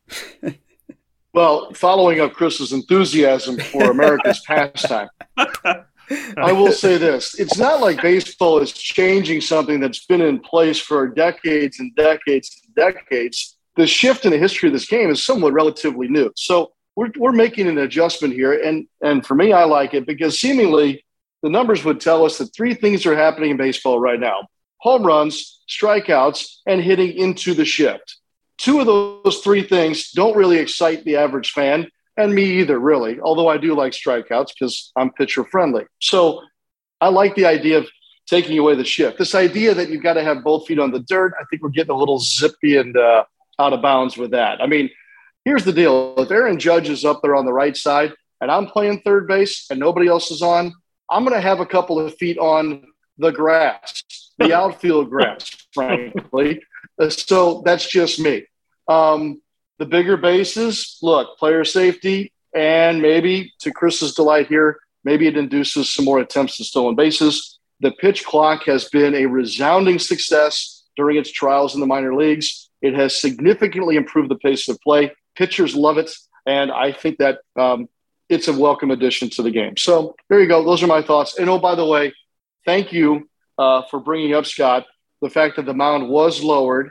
[1.33, 8.01] well, following up Chris's enthusiasm for America's pastime, I will say this: it's not like
[8.01, 13.57] baseball is changing something that's been in place for decades and decades and decades.
[13.77, 16.31] The shift in the history of this game is somewhat relatively new.
[16.35, 20.37] So we're, we're making an adjustment here, and and for me, I like it because
[20.37, 21.05] seemingly
[21.43, 25.05] the numbers would tell us that three things are happening in baseball right now home
[25.05, 28.17] runs, strikeouts, and hitting into the shift.
[28.57, 33.17] Two of those three things don't really excite the average fan, and me either, really,
[33.21, 35.85] although I do like strikeouts because I'm pitcher friendly.
[36.01, 36.41] So
[36.99, 37.87] I like the idea of
[38.27, 39.17] taking away the shift.
[39.17, 41.69] This idea that you've got to have both feet on the dirt, I think we're
[41.69, 43.23] getting a little zippy and uh,
[43.59, 44.61] out of bounds with that.
[44.61, 44.89] I mean,
[45.45, 48.67] here's the deal if Aaron Judge is up there on the right side and I'm
[48.67, 50.73] playing third base and nobody else is on,
[51.09, 52.85] I'm going to have a couple of feet on
[53.17, 54.03] the grass,
[54.37, 56.61] the outfield grass, frankly.
[57.09, 58.45] So that's just me.
[58.87, 59.41] Um,
[59.79, 65.93] the bigger bases, look, player safety, and maybe to Chris's delight here, maybe it induces
[65.93, 67.59] some more attempts to stolen bases.
[67.79, 72.69] The pitch clock has been a resounding success during its trials in the minor leagues.
[72.81, 75.11] It has significantly improved the pace of play.
[75.35, 76.11] Pitchers love it.
[76.45, 77.87] And I think that um,
[78.29, 79.77] it's a welcome addition to the game.
[79.77, 80.63] So there you go.
[80.63, 81.37] Those are my thoughts.
[81.37, 82.13] And oh, by the way,
[82.65, 84.85] thank you uh, for bringing up, Scott,
[85.21, 86.87] the fact that the mound was lowered,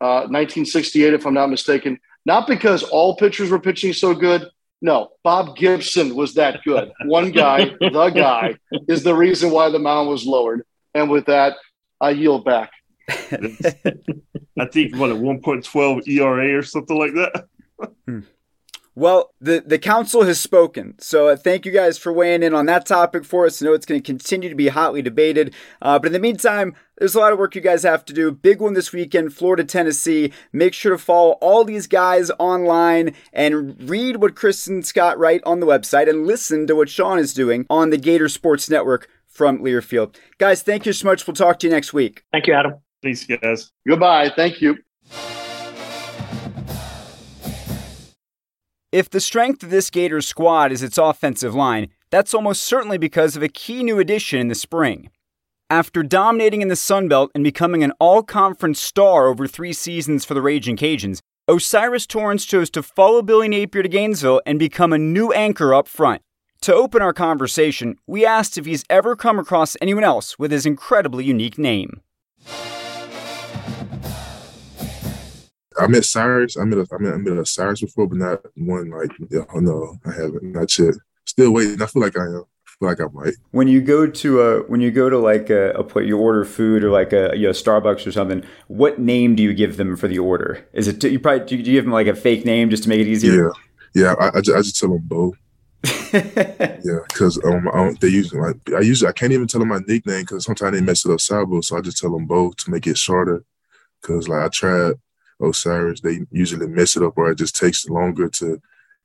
[0.00, 4.48] uh, 1968, if I'm not mistaken, not because all pitchers were pitching so good.
[4.80, 6.92] No, Bob Gibson was that good.
[7.04, 8.56] One guy, the guy,
[8.88, 10.64] is the reason why the mound was lowered.
[10.94, 11.56] And with that,
[12.00, 12.72] I yield back.
[13.08, 18.24] I think what a 1.12 ERA or something like that.
[18.94, 20.96] Well, the, the council has spoken.
[20.98, 23.62] So uh, thank you guys for weighing in on that topic for us.
[23.62, 25.54] I know it's going to continue to be hotly debated.
[25.80, 28.30] Uh, but in the meantime, there's a lot of work you guys have to do.
[28.30, 30.32] Big one this weekend, Florida, Tennessee.
[30.52, 35.40] Make sure to follow all these guys online and read what Chris and Scott write
[35.44, 39.08] on the website and listen to what Sean is doing on the Gator Sports Network
[39.26, 40.16] from Learfield.
[40.36, 41.26] Guys, thank you so much.
[41.26, 42.24] We'll talk to you next week.
[42.30, 42.74] Thank you, Adam.
[43.02, 43.72] Thanks, guys.
[43.88, 44.30] Goodbye.
[44.36, 44.76] Thank you.
[48.92, 53.36] If the strength of this Gators squad is its offensive line, that's almost certainly because
[53.36, 55.08] of a key new addition in the spring.
[55.70, 60.26] After dominating in the Sun Belt and becoming an all conference star over three seasons
[60.26, 64.92] for the Raging Cajuns, O'Cyrus Torrence chose to follow Billy Napier to Gainesville and become
[64.92, 66.20] a new anchor up front.
[66.60, 70.66] To open our conversation, we asked if he's ever come across anyone else with his
[70.66, 72.02] incredibly unique name.
[75.78, 76.56] I met Cyrus.
[76.56, 79.44] I met a, I met, I met a Cyrus before, but not one like yeah,
[79.54, 80.42] no, I haven't.
[80.42, 80.94] Not yet.
[81.24, 81.80] Still waiting.
[81.80, 82.44] I feel like I am.
[82.66, 83.34] I feel like I might.
[83.50, 86.44] When you go to a when you go to like a, a play, you order
[86.44, 88.44] food or like a you know Starbucks or something.
[88.68, 90.66] What name do you give them for the order?
[90.72, 93.00] Is it you probably do you, give them like a fake name just to make
[93.00, 93.52] it easier?
[93.94, 94.14] Yeah, yeah.
[94.18, 95.34] I, I, just, I just tell them Bo.
[96.12, 99.80] yeah, because um, I they use like I usually I can't even tell them my
[99.86, 102.70] nickname because sometimes they mess it up Sabo, so I just tell them Bo to
[102.70, 103.44] make it shorter.
[104.00, 104.94] Because like I tried
[105.42, 108.60] O'Cyrus, they usually mess it up or it just takes longer to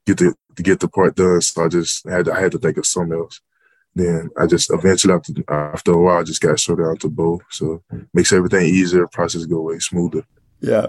[0.06, 1.42] get the to get the part done.
[1.42, 3.42] So I just had to, I had to think of something else.
[3.96, 7.42] Then I just eventually after after a while I just got sorted out to both.
[7.50, 10.24] So makes everything easier, process go way smoother.
[10.60, 10.88] Yeah.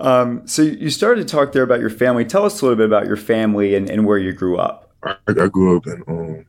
[0.00, 2.24] Um, so you started to talk there about your family.
[2.24, 4.92] Tell us a little bit about your family and, and where you grew up.
[5.02, 6.46] I, I grew up in um,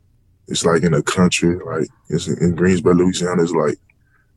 [0.48, 3.44] it's like in the country, like it's in Greensburg, Louisiana.
[3.44, 3.78] It's like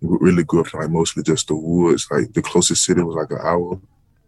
[0.02, 2.06] really grew up in like mostly just the woods.
[2.10, 3.80] Like the closest city was like an hour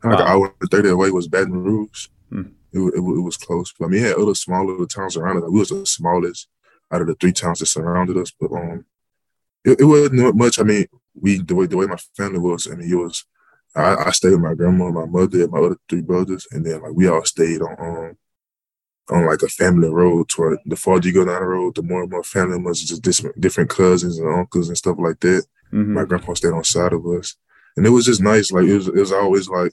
[0.05, 0.25] like wow.
[0.25, 2.09] an hour and 30 away was Baton Rouge.
[2.31, 2.43] Hmm.
[2.73, 3.73] It, it, it, was close.
[3.79, 5.45] But I mean, it had other smaller towns around us.
[5.49, 6.49] we was the smallest
[6.93, 8.33] out of the three towns that surrounded us.
[8.39, 8.85] But um,
[9.65, 10.59] it, it wasn't much.
[10.59, 12.69] I mean, we the way the way my family was.
[12.71, 13.25] I mean, it was.
[13.77, 16.83] I, I stayed with my grandma, my mother, and my other three brothers, and then
[16.83, 18.17] like we all stayed on um,
[19.11, 20.29] on like a family road.
[20.29, 23.03] Toward the farther you go down the road, the more and more family members, just
[23.03, 25.45] different different cousins and uncles and stuff like that.
[25.73, 25.95] Mm-hmm.
[25.95, 27.37] My grandpa stayed on side of us,
[27.77, 28.53] and it was just nice.
[28.53, 29.73] Like it was, it was always like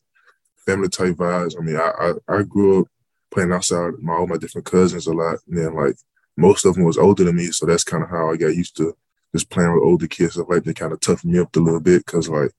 [0.66, 1.56] family type vibes.
[1.58, 2.88] I mean, I, I, I grew up
[3.32, 5.96] playing outside with my all my different cousins a lot, and then like
[6.38, 8.78] most of them was older than me, so that's kind of how I got used
[8.78, 8.96] to
[9.34, 10.34] just playing with older kids.
[10.34, 12.52] Stuff like they kind of toughened me up a little bit because like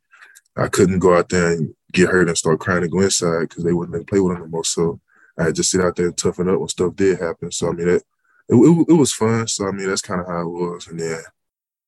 [0.56, 3.64] I couldn't go out there and get hurt and start crying and go inside because
[3.64, 4.64] they wouldn't let play with them anymore.
[4.64, 5.00] So
[5.38, 7.50] I had to sit out there and toughen up when stuff did happen.
[7.50, 8.02] So I mean, it
[8.48, 9.46] it, it, it was fun.
[9.48, 10.86] So I mean, that's kind of how it was.
[10.88, 11.22] And then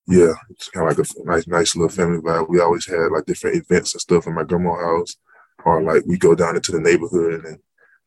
[0.06, 2.48] yeah, it's kind of like a nice nice little family vibe.
[2.48, 5.16] We always had like different events and stuff in my grandma's house
[5.64, 7.58] or like we go down into the neighborhood and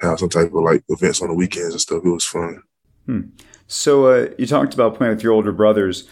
[0.01, 2.03] have some type of like events on the weekends and stuff.
[2.05, 2.61] It was fun.
[3.05, 3.21] Hmm.
[3.67, 6.09] So uh, you talked about playing with your older brothers.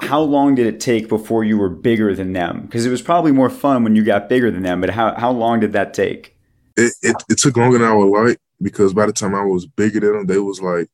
[0.00, 2.62] How long did it take before you were bigger than them?
[2.62, 4.80] Because it was probably more fun when you got bigger than them.
[4.80, 6.36] But how how long did that take?
[6.76, 9.66] It it, it took longer than I would like because by the time I was
[9.66, 10.88] bigger than them, they was like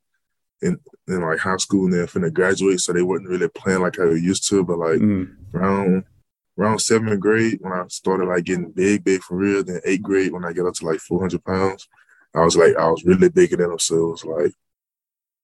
[0.60, 4.00] in in like high school and they're finna graduate, so they wasn't really playing like
[4.00, 4.64] I used to.
[4.64, 5.32] But like mm.
[5.54, 6.04] around
[6.58, 9.62] around seventh grade when I started like getting big, big for real.
[9.62, 11.88] Then eighth grade when I got up to like 400 pounds,
[12.34, 13.78] I was like, I was really bigger than them.
[13.78, 14.52] So it was like,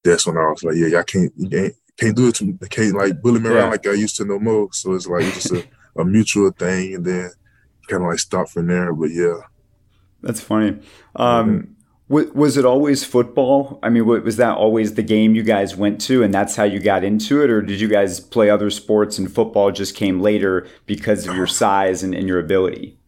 [0.04, 2.58] that's when I was like, yeah, y'all can't, you can't, can't do it to me.
[2.70, 4.68] can't like bully me around like I used to no more.
[4.72, 6.94] So it's like it's just a, a mutual thing.
[6.94, 7.30] And then
[7.88, 8.92] kind of like stop from there.
[8.92, 9.40] But yeah.
[10.22, 10.80] That's funny.
[11.16, 11.72] Um, mm-hmm
[12.12, 13.78] was it always football?
[13.82, 16.78] I mean, was that always the game you guys went to, and that's how you
[16.78, 20.68] got into it, or did you guys play other sports and football just came later
[20.84, 22.98] because of your size and, and your ability?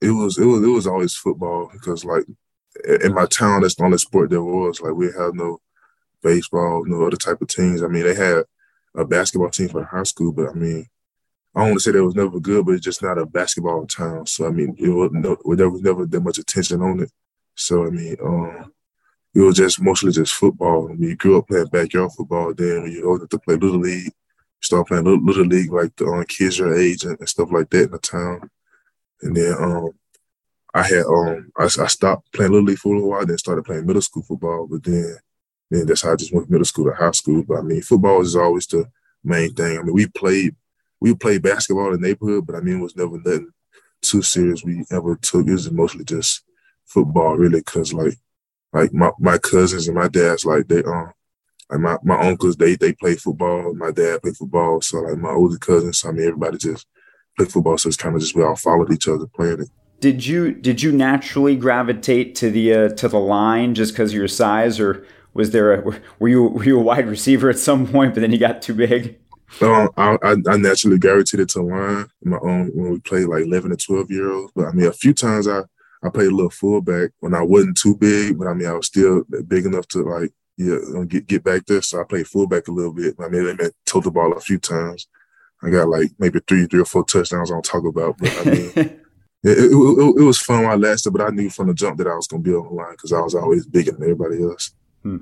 [0.00, 2.24] It was it was it was always football because like
[3.02, 4.80] in my town, that's the only sport there was.
[4.80, 5.60] Like we have no
[6.22, 7.82] baseball, no other type of teams.
[7.82, 8.44] I mean, they had
[8.94, 10.86] a basketball team for high school, but I mean,
[11.54, 13.86] I don't want to say that was never good, but it's just not a basketball
[13.86, 14.26] town.
[14.26, 17.10] So I mean, it was no, there was never that much attention on it.
[17.58, 18.72] So I mean, um,
[19.34, 20.88] it was just mostly just football.
[20.88, 22.54] I mean, you grew up playing backyard football.
[22.54, 24.12] Then you go to play little league,
[24.60, 27.70] Start playing little, little league like the um, kids your age and, and, stuff like
[27.70, 28.50] that in the town.
[29.22, 29.90] And then um,
[30.74, 33.64] I had um I, I, stopped playing little league for a little while, then started
[33.64, 34.66] playing middle school football.
[34.68, 35.16] But then
[35.70, 37.44] then that's how I just went from middle school to high school.
[37.44, 38.90] But I mean, football is always the
[39.22, 39.78] main thing.
[39.78, 40.56] I mean, we played
[41.00, 43.50] we played basketball in the neighborhood, but I mean, it was never nothing
[44.02, 45.46] too serious we ever took.
[45.46, 46.42] It was mostly just
[46.88, 48.18] football, really, because like
[48.72, 51.12] like my, my cousins and my dad's like they um
[51.70, 53.74] like my, my uncles they they play football.
[53.74, 56.86] My dad played football, so like my older cousins, so I mean, everybody just
[57.36, 57.78] played football.
[57.78, 59.68] So it's kind of just we all followed each other playing it.
[60.00, 64.16] Did you did you naturally gravitate to the uh, to the line just because of
[64.16, 67.86] your size, or was there a were you were you a wide receiver at some
[67.86, 69.18] point, but then you got too big?
[69.62, 73.76] Um, I, I naturally gravitated to line my own when we played like eleven to
[73.76, 74.52] twelve year olds.
[74.54, 75.62] But I mean, a few times I
[76.02, 78.86] I played a little fullback when I wasn't too big, but I mean I was
[78.86, 81.82] still big enough to like yeah get get back there.
[81.82, 83.14] So I played fullback a little bit.
[83.18, 85.08] I mean, they meant told the ball a few times.
[85.62, 88.72] I got like maybe three three or four touchdowns on talk about, but I mean.
[89.44, 91.98] it, it, it, it, was fun while I lasted, but I knew from the jump
[91.98, 94.02] that I was going to be on the line because I was always bigger than
[94.02, 94.72] everybody else.
[95.02, 95.18] Hmm.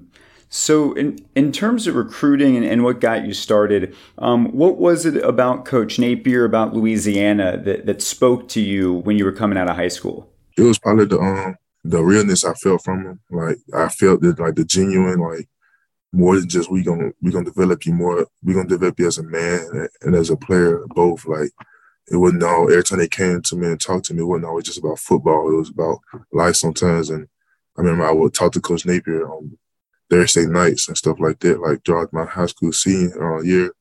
[0.49, 5.05] So, in, in terms of recruiting and, and what got you started, um, what was
[5.05, 9.59] it about Coach Napier, about Louisiana, that, that spoke to you when you were coming
[9.59, 10.31] out of high school?
[10.57, 13.21] It was probably the um, the realness I felt from him.
[13.31, 15.49] Like I felt that like the genuine, like
[16.13, 18.27] more than just we gonna we gonna develop you more.
[18.43, 21.27] We gonna develop you as a man and as a player, both.
[21.27, 21.51] Like
[22.11, 24.47] it wasn't all every time they came to me and talked to me, it wasn't
[24.47, 25.51] always just about football.
[25.51, 25.99] It was about
[26.33, 27.11] life sometimes.
[27.11, 27.29] And
[27.77, 29.59] I remember I would talk to Coach Napier on
[30.09, 33.73] Thursday nights and stuff like that, like throughout my high school senior uh, year.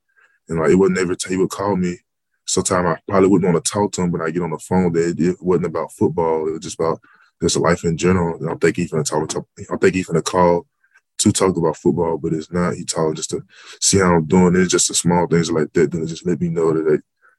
[0.50, 2.00] And like it would never he would call me.
[2.46, 4.92] Sometimes I probably wouldn't want to talk to him, but I get on the phone
[4.94, 6.48] that it wasn't about football.
[6.48, 7.02] It was just about
[7.42, 8.38] just life in general.
[8.38, 10.68] And I'm thinking he's gonna talk, talk I think he's gonna call
[11.18, 12.76] to talk about football, but it's not.
[12.76, 13.44] He talking just to
[13.82, 14.56] see how I'm doing.
[14.56, 15.92] It's just the small things like that.
[15.92, 16.84] Then just let me know that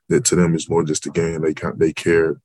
[0.09, 1.43] they, that to them is more just a game.
[1.43, 2.41] They they care.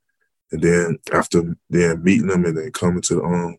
[0.52, 3.58] And then after then meeting them and then coming to the um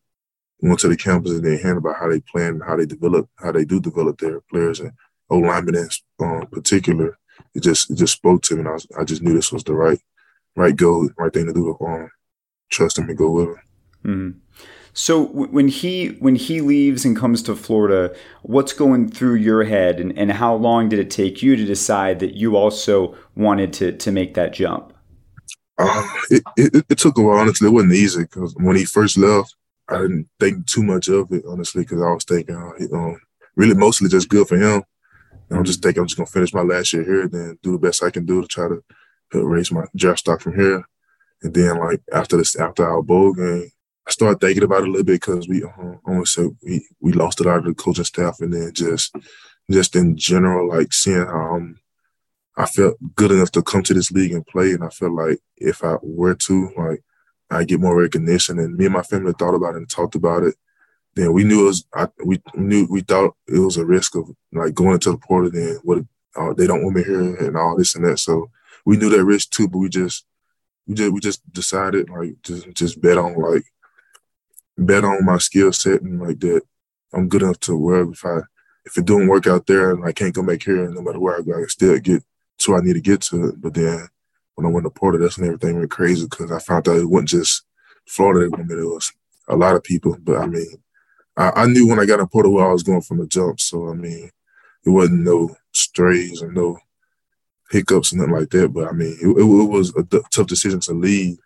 [0.62, 3.50] going to the campus and then hearing about how they plan how they develop how
[3.50, 4.92] they do develop their players and
[5.32, 5.88] O linemen in
[6.20, 7.18] um, particular,
[7.54, 9.64] it just it just spoke to me and I, was, I just knew this was
[9.64, 9.98] the right
[10.56, 11.76] right go, right thing to do.
[11.80, 12.10] Um,
[12.70, 13.56] trust him and go with him.
[14.04, 14.38] Mm-hmm.
[14.94, 19.98] So when he when he leaves and comes to Florida, what's going through your head,
[19.98, 23.92] and, and how long did it take you to decide that you also wanted to
[23.92, 24.92] to make that jump?
[25.78, 27.38] Uh, it, it, it took a while.
[27.38, 29.56] Honestly, it wasn't easy because when he first left,
[29.88, 31.44] I didn't think too much of it.
[31.48, 33.18] Honestly, because I was thinking, uh, um,
[33.56, 34.82] really mostly just good for him.
[35.52, 37.72] And I'm just thinking I'm just gonna finish my last year here, and then do
[37.72, 38.82] the best I can do to try to
[39.34, 40.82] raise my draft stock from here.
[41.42, 43.70] And then like after this, after our bowl game,
[44.08, 47.40] I started thinking about it a little bit because we uh, almost we we lost
[47.40, 49.14] a lot of the coaching staff, and then just
[49.70, 51.78] just in general, like seeing how um,
[52.56, 55.38] I felt good enough to come to this league and play, and I felt like
[55.58, 57.04] if I were to, like
[57.50, 58.58] I get more recognition.
[58.58, 60.54] And me and my family thought about it and talked about it.
[61.14, 64.30] Then we knew it was I, we knew we thought it was a risk of
[64.52, 65.50] like going into the portal.
[65.50, 66.04] Then what
[66.36, 68.18] uh, they don't want me here and all this and that.
[68.18, 68.50] So
[68.84, 70.24] we knew that risk too, but we just
[70.86, 73.64] we just we just decided like just just bet on like
[74.78, 76.62] bet on my skill set and like that
[77.12, 78.38] I'm good enough to where if I
[78.84, 81.38] if it don't work out there and I can't come back here, no matter where
[81.38, 82.24] I go, I can still get
[82.58, 83.60] to I need to get to it.
[83.60, 84.08] But then
[84.54, 87.04] when I went to portal, that's when everything went crazy because I found out it
[87.04, 87.64] wasn't just
[88.06, 89.12] Florida that wanted it was
[89.48, 90.16] a lot of people.
[90.20, 90.81] But I mean,
[91.36, 93.60] I, I knew when I got to portal where I was going from the jump.
[93.60, 94.30] So I mean,
[94.84, 96.78] it wasn't no strays and no
[97.70, 98.72] hiccups and nothing like that.
[98.72, 101.38] But I mean, it, it, it was a tough decision to leave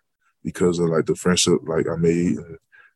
[0.43, 2.37] because of like the friendship like I made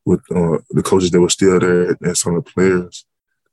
[0.06, 3.06] with uh, the coaches that were still there and some of the players.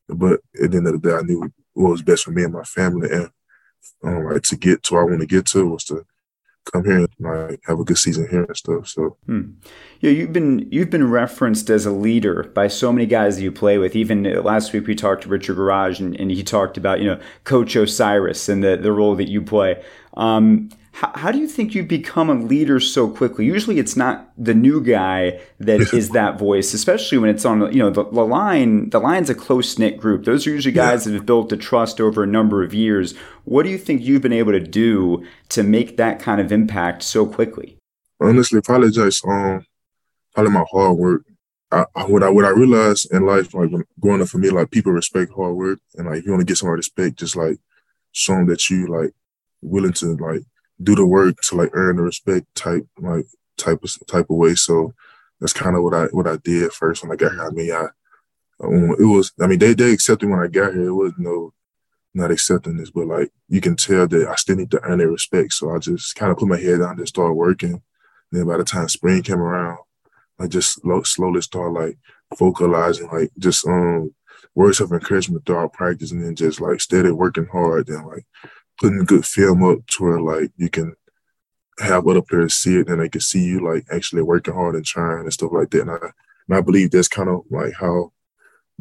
[0.08, 2.52] But at the end of the day, I knew what was best for me and
[2.52, 3.10] my family.
[3.10, 3.30] And
[4.02, 6.04] um, like to get to where I want to get to was to
[6.70, 8.88] come here and like have a good season here and stuff.
[8.88, 9.52] So hmm.
[10.00, 13.52] yeah, you've been you've been referenced as a leader by so many guys that you
[13.52, 13.96] play with.
[13.96, 17.20] Even last week we talked to Richard Gouraige and, and he talked about you know
[17.44, 19.82] Coach O'Cyrus and the the role that you play.
[20.14, 23.46] Um, how, how do you think you become a leader so quickly?
[23.46, 27.78] Usually, it's not the new guy that is that voice, especially when it's on you
[27.78, 28.90] know the, the line.
[28.90, 30.24] The line's a close knit group.
[30.24, 31.12] Those are usually guys yeah.
[31.12, 33.16] that have built the trust over a number of years.
[33.44, 37.04] What do you think you've been able to do to make that kind of impact
[37.04, 37.78] so quickly?
[38.20, 39.64] Honestly, probably just um,
[40.34, 41.22] probably my hard work.
[41.70, 43.70] I, I, what I what I realized in life, like
[44.00, 46.44] growing up for me, like people respect hard work, and like if you want to
[46.44, 47.58] get somebody respect, just like
[48.10, 49.12] show them that you like
[49.62, 50.42] willing to like
[50.82, 53.26] do the work to like earn the respect type like
[53.56, 54.54] type of type of way.
[54.54, 54.92] So
[55.40, 57.46] that's kind of what I what I did first when I got here.
[57.46, 57.86] I mean, I
[58.60, 60.88] it was I mean they they accepted when I got here.
[60.88, 61.52] It was no
[62.14, 65.10] not accepting this, but like you can tell that I still need to earn their
[65.10, 65.52] respect.
[65.52, 67.72] So I just kind of put my head down and start working.
[67.72, 67.82] And
[68.32, 69.78] then by the time spring came around,
[70.38, 71.98] I just slow, slowly start like
[72.38, 74.14] vocalizing, like just um
[74.54, 78.26] words of encouragement throughout practice, and then just like steady working hard and like
[78.78, 80.94] putting good film up to where like you can
[81.80, 84.84] have other players see it and they can see you like actually working hard and
[84.84, 85.82] trying and stuff like that.
[85.82, 85.98] And I,
[86.48, 88.12] and I believe that's kind of like how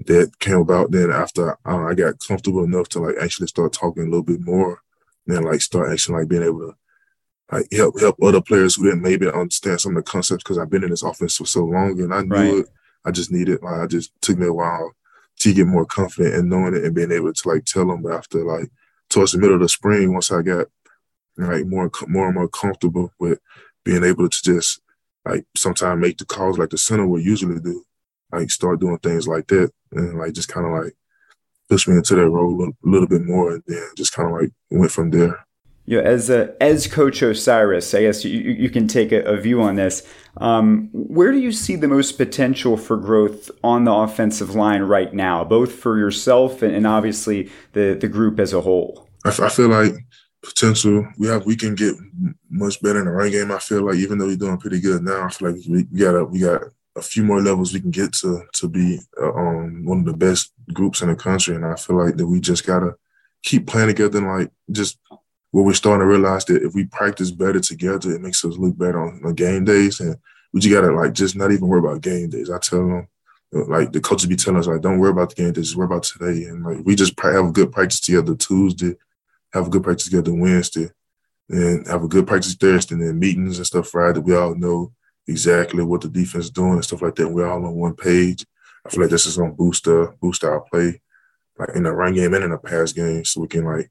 [0.05, 0.91] that came about.
[0.91, 4.41] Then after uh, I got comfortable enough to like actually start talking a little bit
[4.41, 4.81] more,
[5.25, 6.75] and then like start actually like being able to
[7.51, 10.69] like help help other players who didn't maybe understand some of the concepts because I've
[10.69, 12.53] been in this offense for so long and I knew right.
[12.59, 12.67] it.
[13.05, 14.93] I just needed like I just took me a while
[15.39, 18.01] to get more confident and knowing it and being able to like tell them.
[18.01, 18.69] But after like
[19.09, 20.67] towards the middle of the spring, once I got
[21.37, 23.39] like more more and more comfortable with
[23.83, 24.81] being able to just
[25.25, 27.83] like sometimes make the calls like the center would usually do,
[28.31, 29.71] like start doing things like that.
[29.91, 30.95] And like just kind of like
[31.69, 34.51] push me into that role a little bit more and then just kind of like
[34.69, 35.46] went from there
[35.87, 39.37] you know, as a, as Coach O'Cyrus, I guess you, you can take a, a
[39.37, 40.05] view on this.
[40.35, 45.11] Um, where do you see the most potential for growth on the offensive line right
[45.13, 49.07] now, both for yourself and, and obviously the the group as a whole?
[49.25, 49.93] I, I feel like
[50.43, 51.07] potential.
[51.17, 51.95] We have we can get
[52.49, 53.51] much better in the run game.
[53.51, 55.99] I feel like even though we're doing pretty good now, I feel like we, we
[55.99, 56.61] got a, we got
[56.97, 60.13] a few more levels we can get to to be uh, um, one of the
[60.13, 61.55] best groups in the country.
[61.55, 62.95] And I feel like that we just gotta
[63.41, 64.99] keep playing together and like just
[65.51, 68.77] what we're starting to realize that if we practice better together, it makes us look
[68.77, 69.99] better on, on game days.
[69.99, 70.17] And
[70.53, 72.49] we just gotta like just not even worry about game days.
[72.49, 73.07] I tell them
[73.51, 75.85] like the coaches be telling us like don't worry about the game days, just worry
[75.85, 76.45] about today.
[76.45, 78.95] And like we just have a good practice together Tuesday,
[79.53, 80.89] have a good practice together Wednesday,
[81.49, 84.19] and have a good practice Thursday, and then meetings and stuff Friday.
[84.19, 84.91] We all know
[85.27, 87.29] exactly what the defense is doing and stuff like that.
[87.29, 88.45] We're all on one page.
[88.85, 91.01] I feel like this is gonna boost uh boost our play,
[91.57, 93.89] like in the run game and in the pass game, so we can like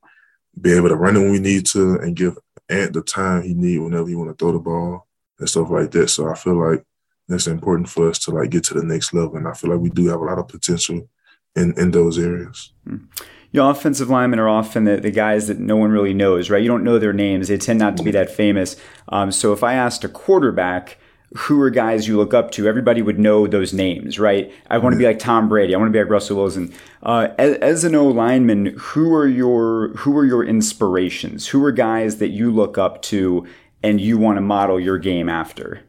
[0.61, 2.39] be able to run it when we need to and give
[2.69, 5.07] Ant the time he need whenever he want to throw the ball
[5.39, 6.09] and stuff like that.
[6.09, 6.83] So I feel like
[7.29, 9.37] that's important for us to like get to the next level.
[9.37, 11.09] And I feel like we do have a lot of potential
[11.55, 12.73] in, in those areas.
[12.87, 13.05] Hmm.
[13.53, 16.63] Your offensive linemen are often the, the guys that no one really knows, right?
[16.63, 17.49] You don't know their names.
[17.49, 18.77] They tend not to be that famous.
[19.09, 20.99] Um, so if I asked a quarterback,
[21.35, 24.53] who are guys you look up to, everybody would know those names, right?
[24.71, 25.75] I want to be like Tom Brady.
[25.75, 26.73] I want to be like Russell Wilson.
[27.03, 31.49] Uh, as, as, an O lineman, who are your who are your inspirations?
[31.49, 33.47] Who are guys that you look up to
[33.83, 35.81] and you want to model your game after?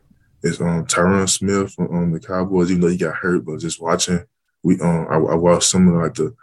[0.44, 2.72] It's um Tyron Smith on, on the Cowboys.
[2.72, 4.24] Even though he got hurt, but just watching,
[4.64, 6.36] we um I, I watched some of like the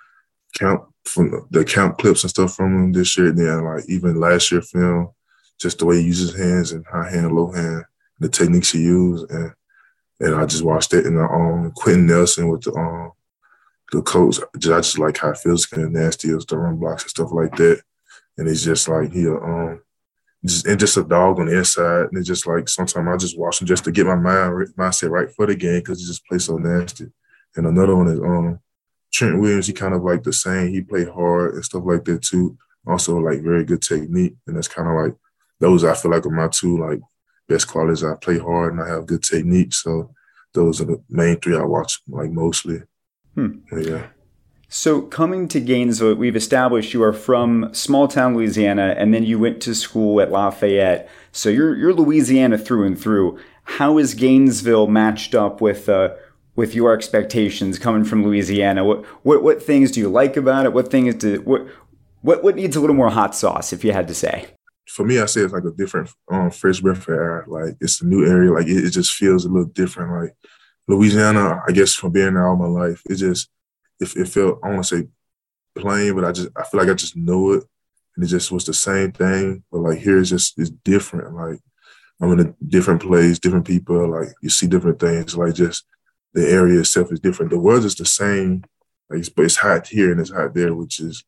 [0.56, 3.28] camp from the, the camp clips and stuff from him this year.
[3.28, 5.10] And then like even last year film,
[5.58, 7.84] just the way he uses his hands and high hand, low hand
[8.24, 9.52] the techniques he used, and
[10.20, 11.04] and I just watched it.
[11.04, 13.12] And um, Quenton Nelson with the um
[13.92, 17.30] the Colts, I just like how physical and nasty is the run blocks and stuff
[17.32, 17.82] like that.
[18.38, 19.82] And it's just like he um
[20.44, 22.06] just and just a dog on the inside.
[22.06, 25.10] And it's just like sometimes I just watch him just to get my mind mindset
[25.10, 27.06] right for the game because he just plays so nasty.
[27.56, 28.58] And another one is um
[29.12, 29.66] Trent Williams.
[29.66, 30.72] He kind of like the same.
[30.72, 32.56] He played hard and stuff like that too.
[32.86, 35.14] Also like very good technique, and that's kind of like
[35.60, 37.00] those I feel like are my two like
[37.48, 38.04] best qualities.
[38.04, 39.74] I play hard and I have good technique.
[39.74, 40.10] So
[40.52, 42.82] those are the main three I watch like mostly.
[43.34, 43.58] Hmm.
[43.76, 44.06] Yeah.
[44.68, 49.38] So coming to Gainesville, we've established you are from small town Louisiana, and then you
[49.38, 51.08] went to school at Lafayette.
[51.32, 53.38] So you're you're Louisiana through and through.
[53.64, 56.14] How is Gainesville matched up with uh,
[56.56, 58.84] with your expectations coming from Louisiana?
[58.84, 60.72] What what what things do you like about it?
[60.72, 61.66] What things do what
[62.22, 64.46] what what needs a little more hot sauce, if you had to say?
[64.94, 67.44] For me, I say it's like a different um, fresh breath of air.
[67.48, 68.52] Like it's a new area.
[68.52, 70.12] Like it, it, just feels a little different.
[70.12, 70.36] Like
[70.86, 73.50] Louisiana, I guess from being there all my life, it just
[73.98, 75.08] it, it felt I want to say
[75.76, 77.64] plain, but I just I feel like I just know it,
[78.14, 79.64] and it just was the same thing.
[79.72, 81.34] But like here, it's just it's different.
[81.34, 81.58] Like
[82.22, 84.08] I'm in a different place, different people.
[84.08, 85.36] Like you see different things.
[85.36, 85.84] Like just
[86.34, 87.50] the area itself is different.
[87.50, 88.62] The world is the same.
[89.10, 91.24] Like it's, but it's hot here and it's hot there, which is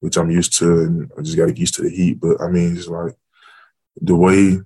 [0.00, 2.20] which I'm used to, and I just got to get used to the heat.
[2.20, 3.14] But I mean, it's like
[4.00, 4.58] the way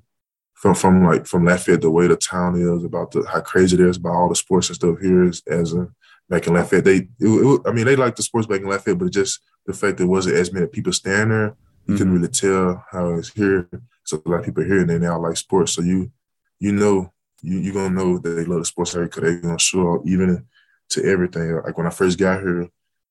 [0.55, 3.80] from from like from Lafayette, the way the town is about the how crazy it
[3.80, 5.89] is about all the sports and stuff here is as a
[6.28, 6.85] back in Lafayette.
[6.85, 9.72] They, it, it, I mean, they like the sports back in Lafayette, but just the
[9.72, 11.97] fact there wasn't as many people standing there, you mm-hmm.
[11.97, 13.68] couldn't really tell how it's here.
[14.05, 15.72] So a lot of people here and they now like sports.
[15.72, 16.11] So you
[16.59, 17.12] you know
[17.43, 20.03] you you gonna know that they love the sports area because they're gonna show up
[20.07, 20.47] even
[20.91, 21.61] to everything.
[21.62, 22.68] Like when I first got here,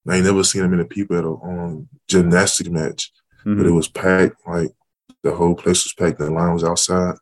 [0.07, 3.57] I ain't never seen that many people at a um, gymnastic match, mm-hmm.
[3.57, 4.35] but it was packed.
[4.45, 4.71] Like
[5.23, 6.19] the whole place was packed.
[6.19, 7.15] The line was outside,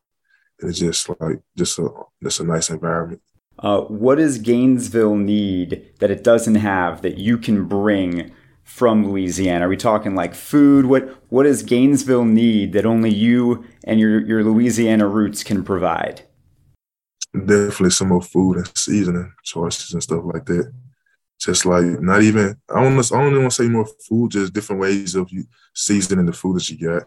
[0.60, 1.90] and it's just like just a
[2.24, 3.22] just a nice environment.
[3.60, 8.32] Uh, what does Gainesville need that it doesn't have that you can bring
[8.64, 9.66] from Louisiana?
[9.66, 10.86] Are we talking like food?
[10.86, 16.24] What what does Gainesville need that only you and your your Louisiana roots can provide?
[17.34, 20.74] Definitely some more food and seasoning choices and stuff like that.
[21.42, 24.80] Just like not even I don't I don't want to say more food, just different
[24.80, 25.28] ways of
[25.74, 27.04] seasoning the food that you got.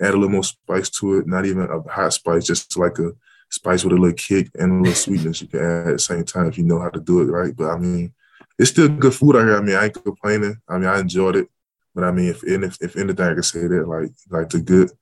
[0.00, 3.10] Add a little more spice to it, not even a hot spice, just like a
[3.50, 6.24] spice with a little kick and a little sweetness you can add at the same
[6.24, 7.56] time if you know how to do it right.
[7.56, 8.14] But I mean,
[8.56, 9.56] it's still good food out here.
[9.56, 10.56] I mean, I ain't complaining.
[10.68, 11.48] I mean, I enjoyed it.
[11.92, 14.92] But I mean, if if, if anything, I can say that like like the good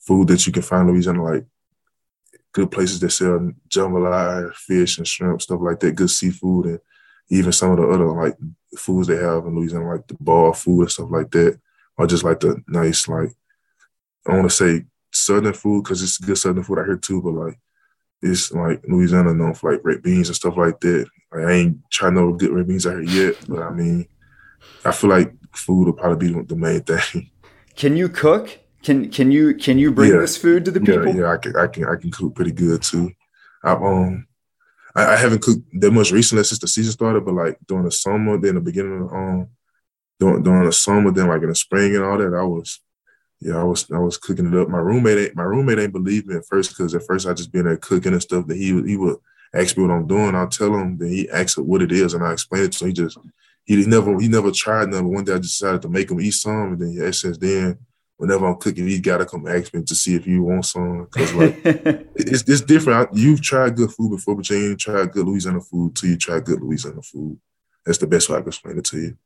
[0.00, 1.44] food that you can find in Louisiana, like
[2.52, 6.80] good places that sell jambalaya, fish and shrimp, stuff like that, good seafood, and
[7.30, 8.36] even some of the other like
[8.76, 11.58] foods they have in Louisiana, like the bar food and stuff like that,
[11.96, 13.30] or just like the nice like
[14.26, 17.30] I want to say southern food because it's good southern food out here too, but
[17.30, 17.58] like
[18.22, 21.06] it's like Louisiana known for like red beans and stuff like that.
[21.32, 24.06] Like I ain't trying to get red beans out here yet, but I mean,
[24.84, 27.30] I feel like food will probably be the main thing.
[27.76, 28.60] Can you cook?
[28.84, 30.18] Can can you can you bring yeah.
[30.18, 31.06] this food to the people?
[31.06, 33.10] Yeah, yeah, I can I can I can cook pretty good too.
[33.64, 34.26] I um
[34.94, 37.90] I, I haven't cooked that much recently since the season started, but like during the
[37.90, 39.48] summer, then the beginning of um
[40.20, 42.80] during during the summer, then like in the spring and all that, I was
[43.40, 44.68] yeah, I was I was cooking it up.
[44.68, 47.52] My roommate ain't my roommate ain't believe me at first because at first I just
[47.52, 49.18] been there cooking and stuff that he he would
[49.54, 50.34] ask me what I'm doing.
[50.34, 52.88] I'll tell him, then he asks what it is, and I explain it to him.
[52.88, 53.18] He just
[53.64, 55.12] he never he never tried nothing.
[55.12, 57.78] One day I decided to make him eat some, and then yeah, since then
[58.24, 61.04] whenever I'm cooking, he got to come ask me to see if you want some.
[61.12, 61.60] Because like
[62.14, 63.10] it's it's different.
[63.12, 66.40] You've tried good food before, but you ain't tried good Louisiana food till you try
[66.40, 67.38] good Louisiana food.
[67.84, 69.16] That's the best way I can explain it to you.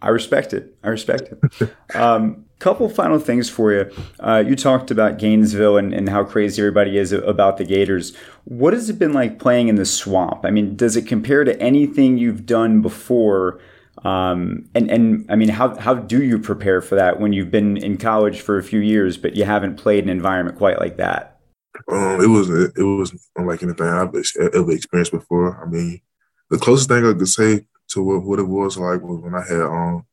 [0.00, 0.76] I respect it.
[0.82, 1.74] I respect it.
[1.94, 3.90] um, couple final things for you.
[4.20, 8.14] Uh, you talked about Gainesville and, and how crazy everybody is about the Gators.
[8.44, 10.44] What has it been like playing in the swamp?
[10.44, 13.60] I mean, does it compare to anything you've done before?
[14.04, 17.76] Um, and and I mean, how how do you prepare for that when you've been
[17.76, 21.40] in college for a few years, but you haven't played an environment quite like that?
[21.88, 24.14] Um, it was it was unlike anything I've
[24.54, 25.62] ever experienced before.
[25.62, 26.00] I mean,
[26.48, 29.46] the closest thing I could say to what, what it was like was when I
[29.46, 30.06] had um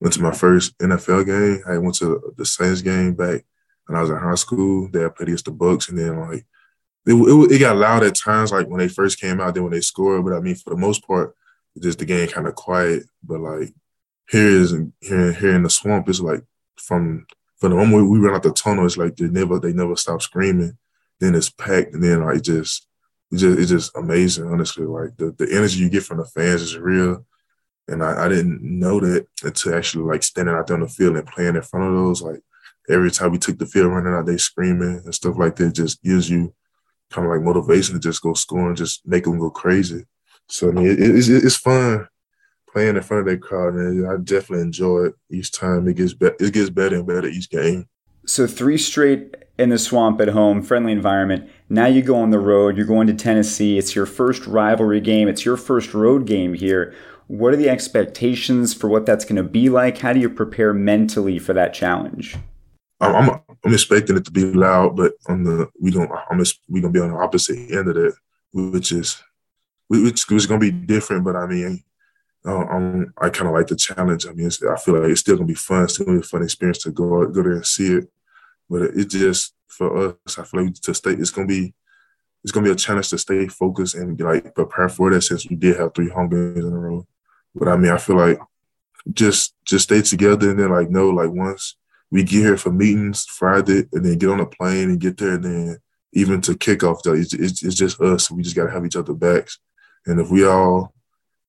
[0.00, 1.62] went to my first NFL game.
[1.68, 3.44] I went to the Saints game back
[3.86, 4.88] when I was in high school.
[4.90, 6.46] They played against the Bucs, and then like
[7.06, 9.72] it, it, it got loud at times, like when they first came out, then when
[9.72, 10.24] they scored.
[10.24, 11.34] But I mean, for the most part,
[11.78, 13.04] just the game kind of quiet.
[13.22, 13.74] But like
[14.30, 16.42] here is here here in the swamp, it's like
[16.76, 17.26] from
[17.58, 20.22] from the moment we ran out the tunnel, it's like they never they never stop
[20.22, 20.76] screaming.
[21.20, 22.86] Then it's packed, and then like just
[23.30, 24.46] it's just it's just amazing.
[24.46, 27.26] Honestly, like the the energy you get from the fans is real.
[27.88, 31.16] And I, I didn't know that until actually like standing out there on the field
[31.16, 32.22] and playing in front of those.
[32.22, 32.40] Like
[32.88, 36.02] every time we took the field running out, they screaming and stuff like that just
[36.02, 36.54] gives you
[37.10, 40.04] kind of like motivation to just go score and just make them go crazy.
[40.50, 42.08] So I mean, it, it's, it's fun
[42.72, 45.88] playing in front of that crowd, and I definitely enjoy it each time.
[45.88, 46.36] It gets better.
[46.40, 47.86] It gets better and better each game.
[48.26, 51.48] So three straight in the swamp at home, friendly environment.
[51.68, 52.76] Now you go on the road.
[52.76, 53.78] You're going to Tennessee.
[53.78, 55.28] It's your first rivalry game.
[55.28, 56.94] It's your first road game here.
[57.26, 59.98] What are the expectations for what that's going to be like?
[59.98, 62.36] How do you prepare mentally for that challenge?
[63.00, 63.30] I'm
[63.64, 67.00] I'm expecting it to be loud, but on the we don't I'm we gonna be
[67.00, 68.14] on the opposite end of that,
[68.52, 69.22] which is
[69.90, 71.24] which was gonna be different.
[71.24, 71.82] But I mean,
[72.46, 74.26] I kind of like the challenge.
[74.26, 75.84] I mean, I feel like it's still gonna be fun.
[75.84, 78.08] It's still gonna be a fun experience to go go there and see it.
[78.68, 81.10] But it, it just for us, I feel like to stay.
[81.10, 81.74] It's gonna be
[82.44, 85.56] it's gonna be a challenge to stay focused and like prepare for that since we
[85.56, 87.06] did have three home games in a row.
[87.54, 88.38] But I mean, I feel like
[89.12, 91.76] just just stay together and then like know like once
[92.12, 95.34] we get here for meetings Friday and then get on a plane and get there
[95.34, 95.78] and then
[96.12, 98.30] even to kickoff though it's, it's, it's just us.
[98.30, 99.58] We just gotta have each other backs.
[100.06, 100.92] And if we all,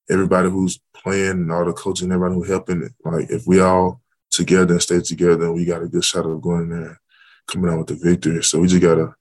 [0.09, 4.01] everybody who's playing and all the coaches and everybody who helping, like if we all
[4.29, 6.99] together and stay together, we got a good shot of going there,
[7.47, 8.43] coming out with the victory.
[8.43, 9.13] So we just gotta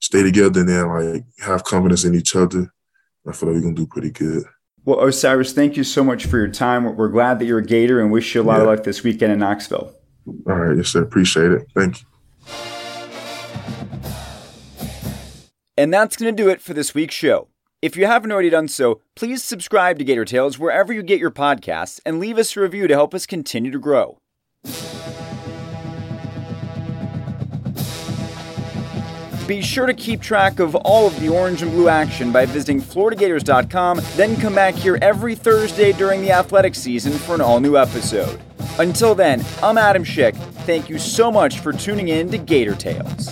[0.00, 2.72] stay together and then like have confidence in each other.
[3.26, 4.44] I feel like we're gonna do pretty good.
[4.84, 6.96] Well, O'Cyrus, thank you so much for your time.
[6.96, 8.60] We're glad that you're a Gator and wish you a lot yeah.
[8.62, 9.92] of luck this weekend in Knoxville.
[10.46, 11.02] All right, yes, sir.
[11.02, 11.66] Appreciate it.
[11.74, 12.06] Thank you.
[15.76, 17.48] And that's going to do it for this week's show.
[17.80, 21.30] If you haven't already done so, please subscribe to Gator Tales wherever you get your
[21.30, 24.18] podcasts and leave us a review to help us continue to grow.
[29.46, 32.82] Be sure to keep track of all of the orange and blue action by visiting
[32.82, 37.76] FloridaGators.com, then come back here every Thursday during the athletic season for an all new
[37.76, 38.40] episode.
[38.80, 40.34] Until then, I'm Adam Schick.
[40.66, 43.28] Thank you so much for tuning in to Gator Tales.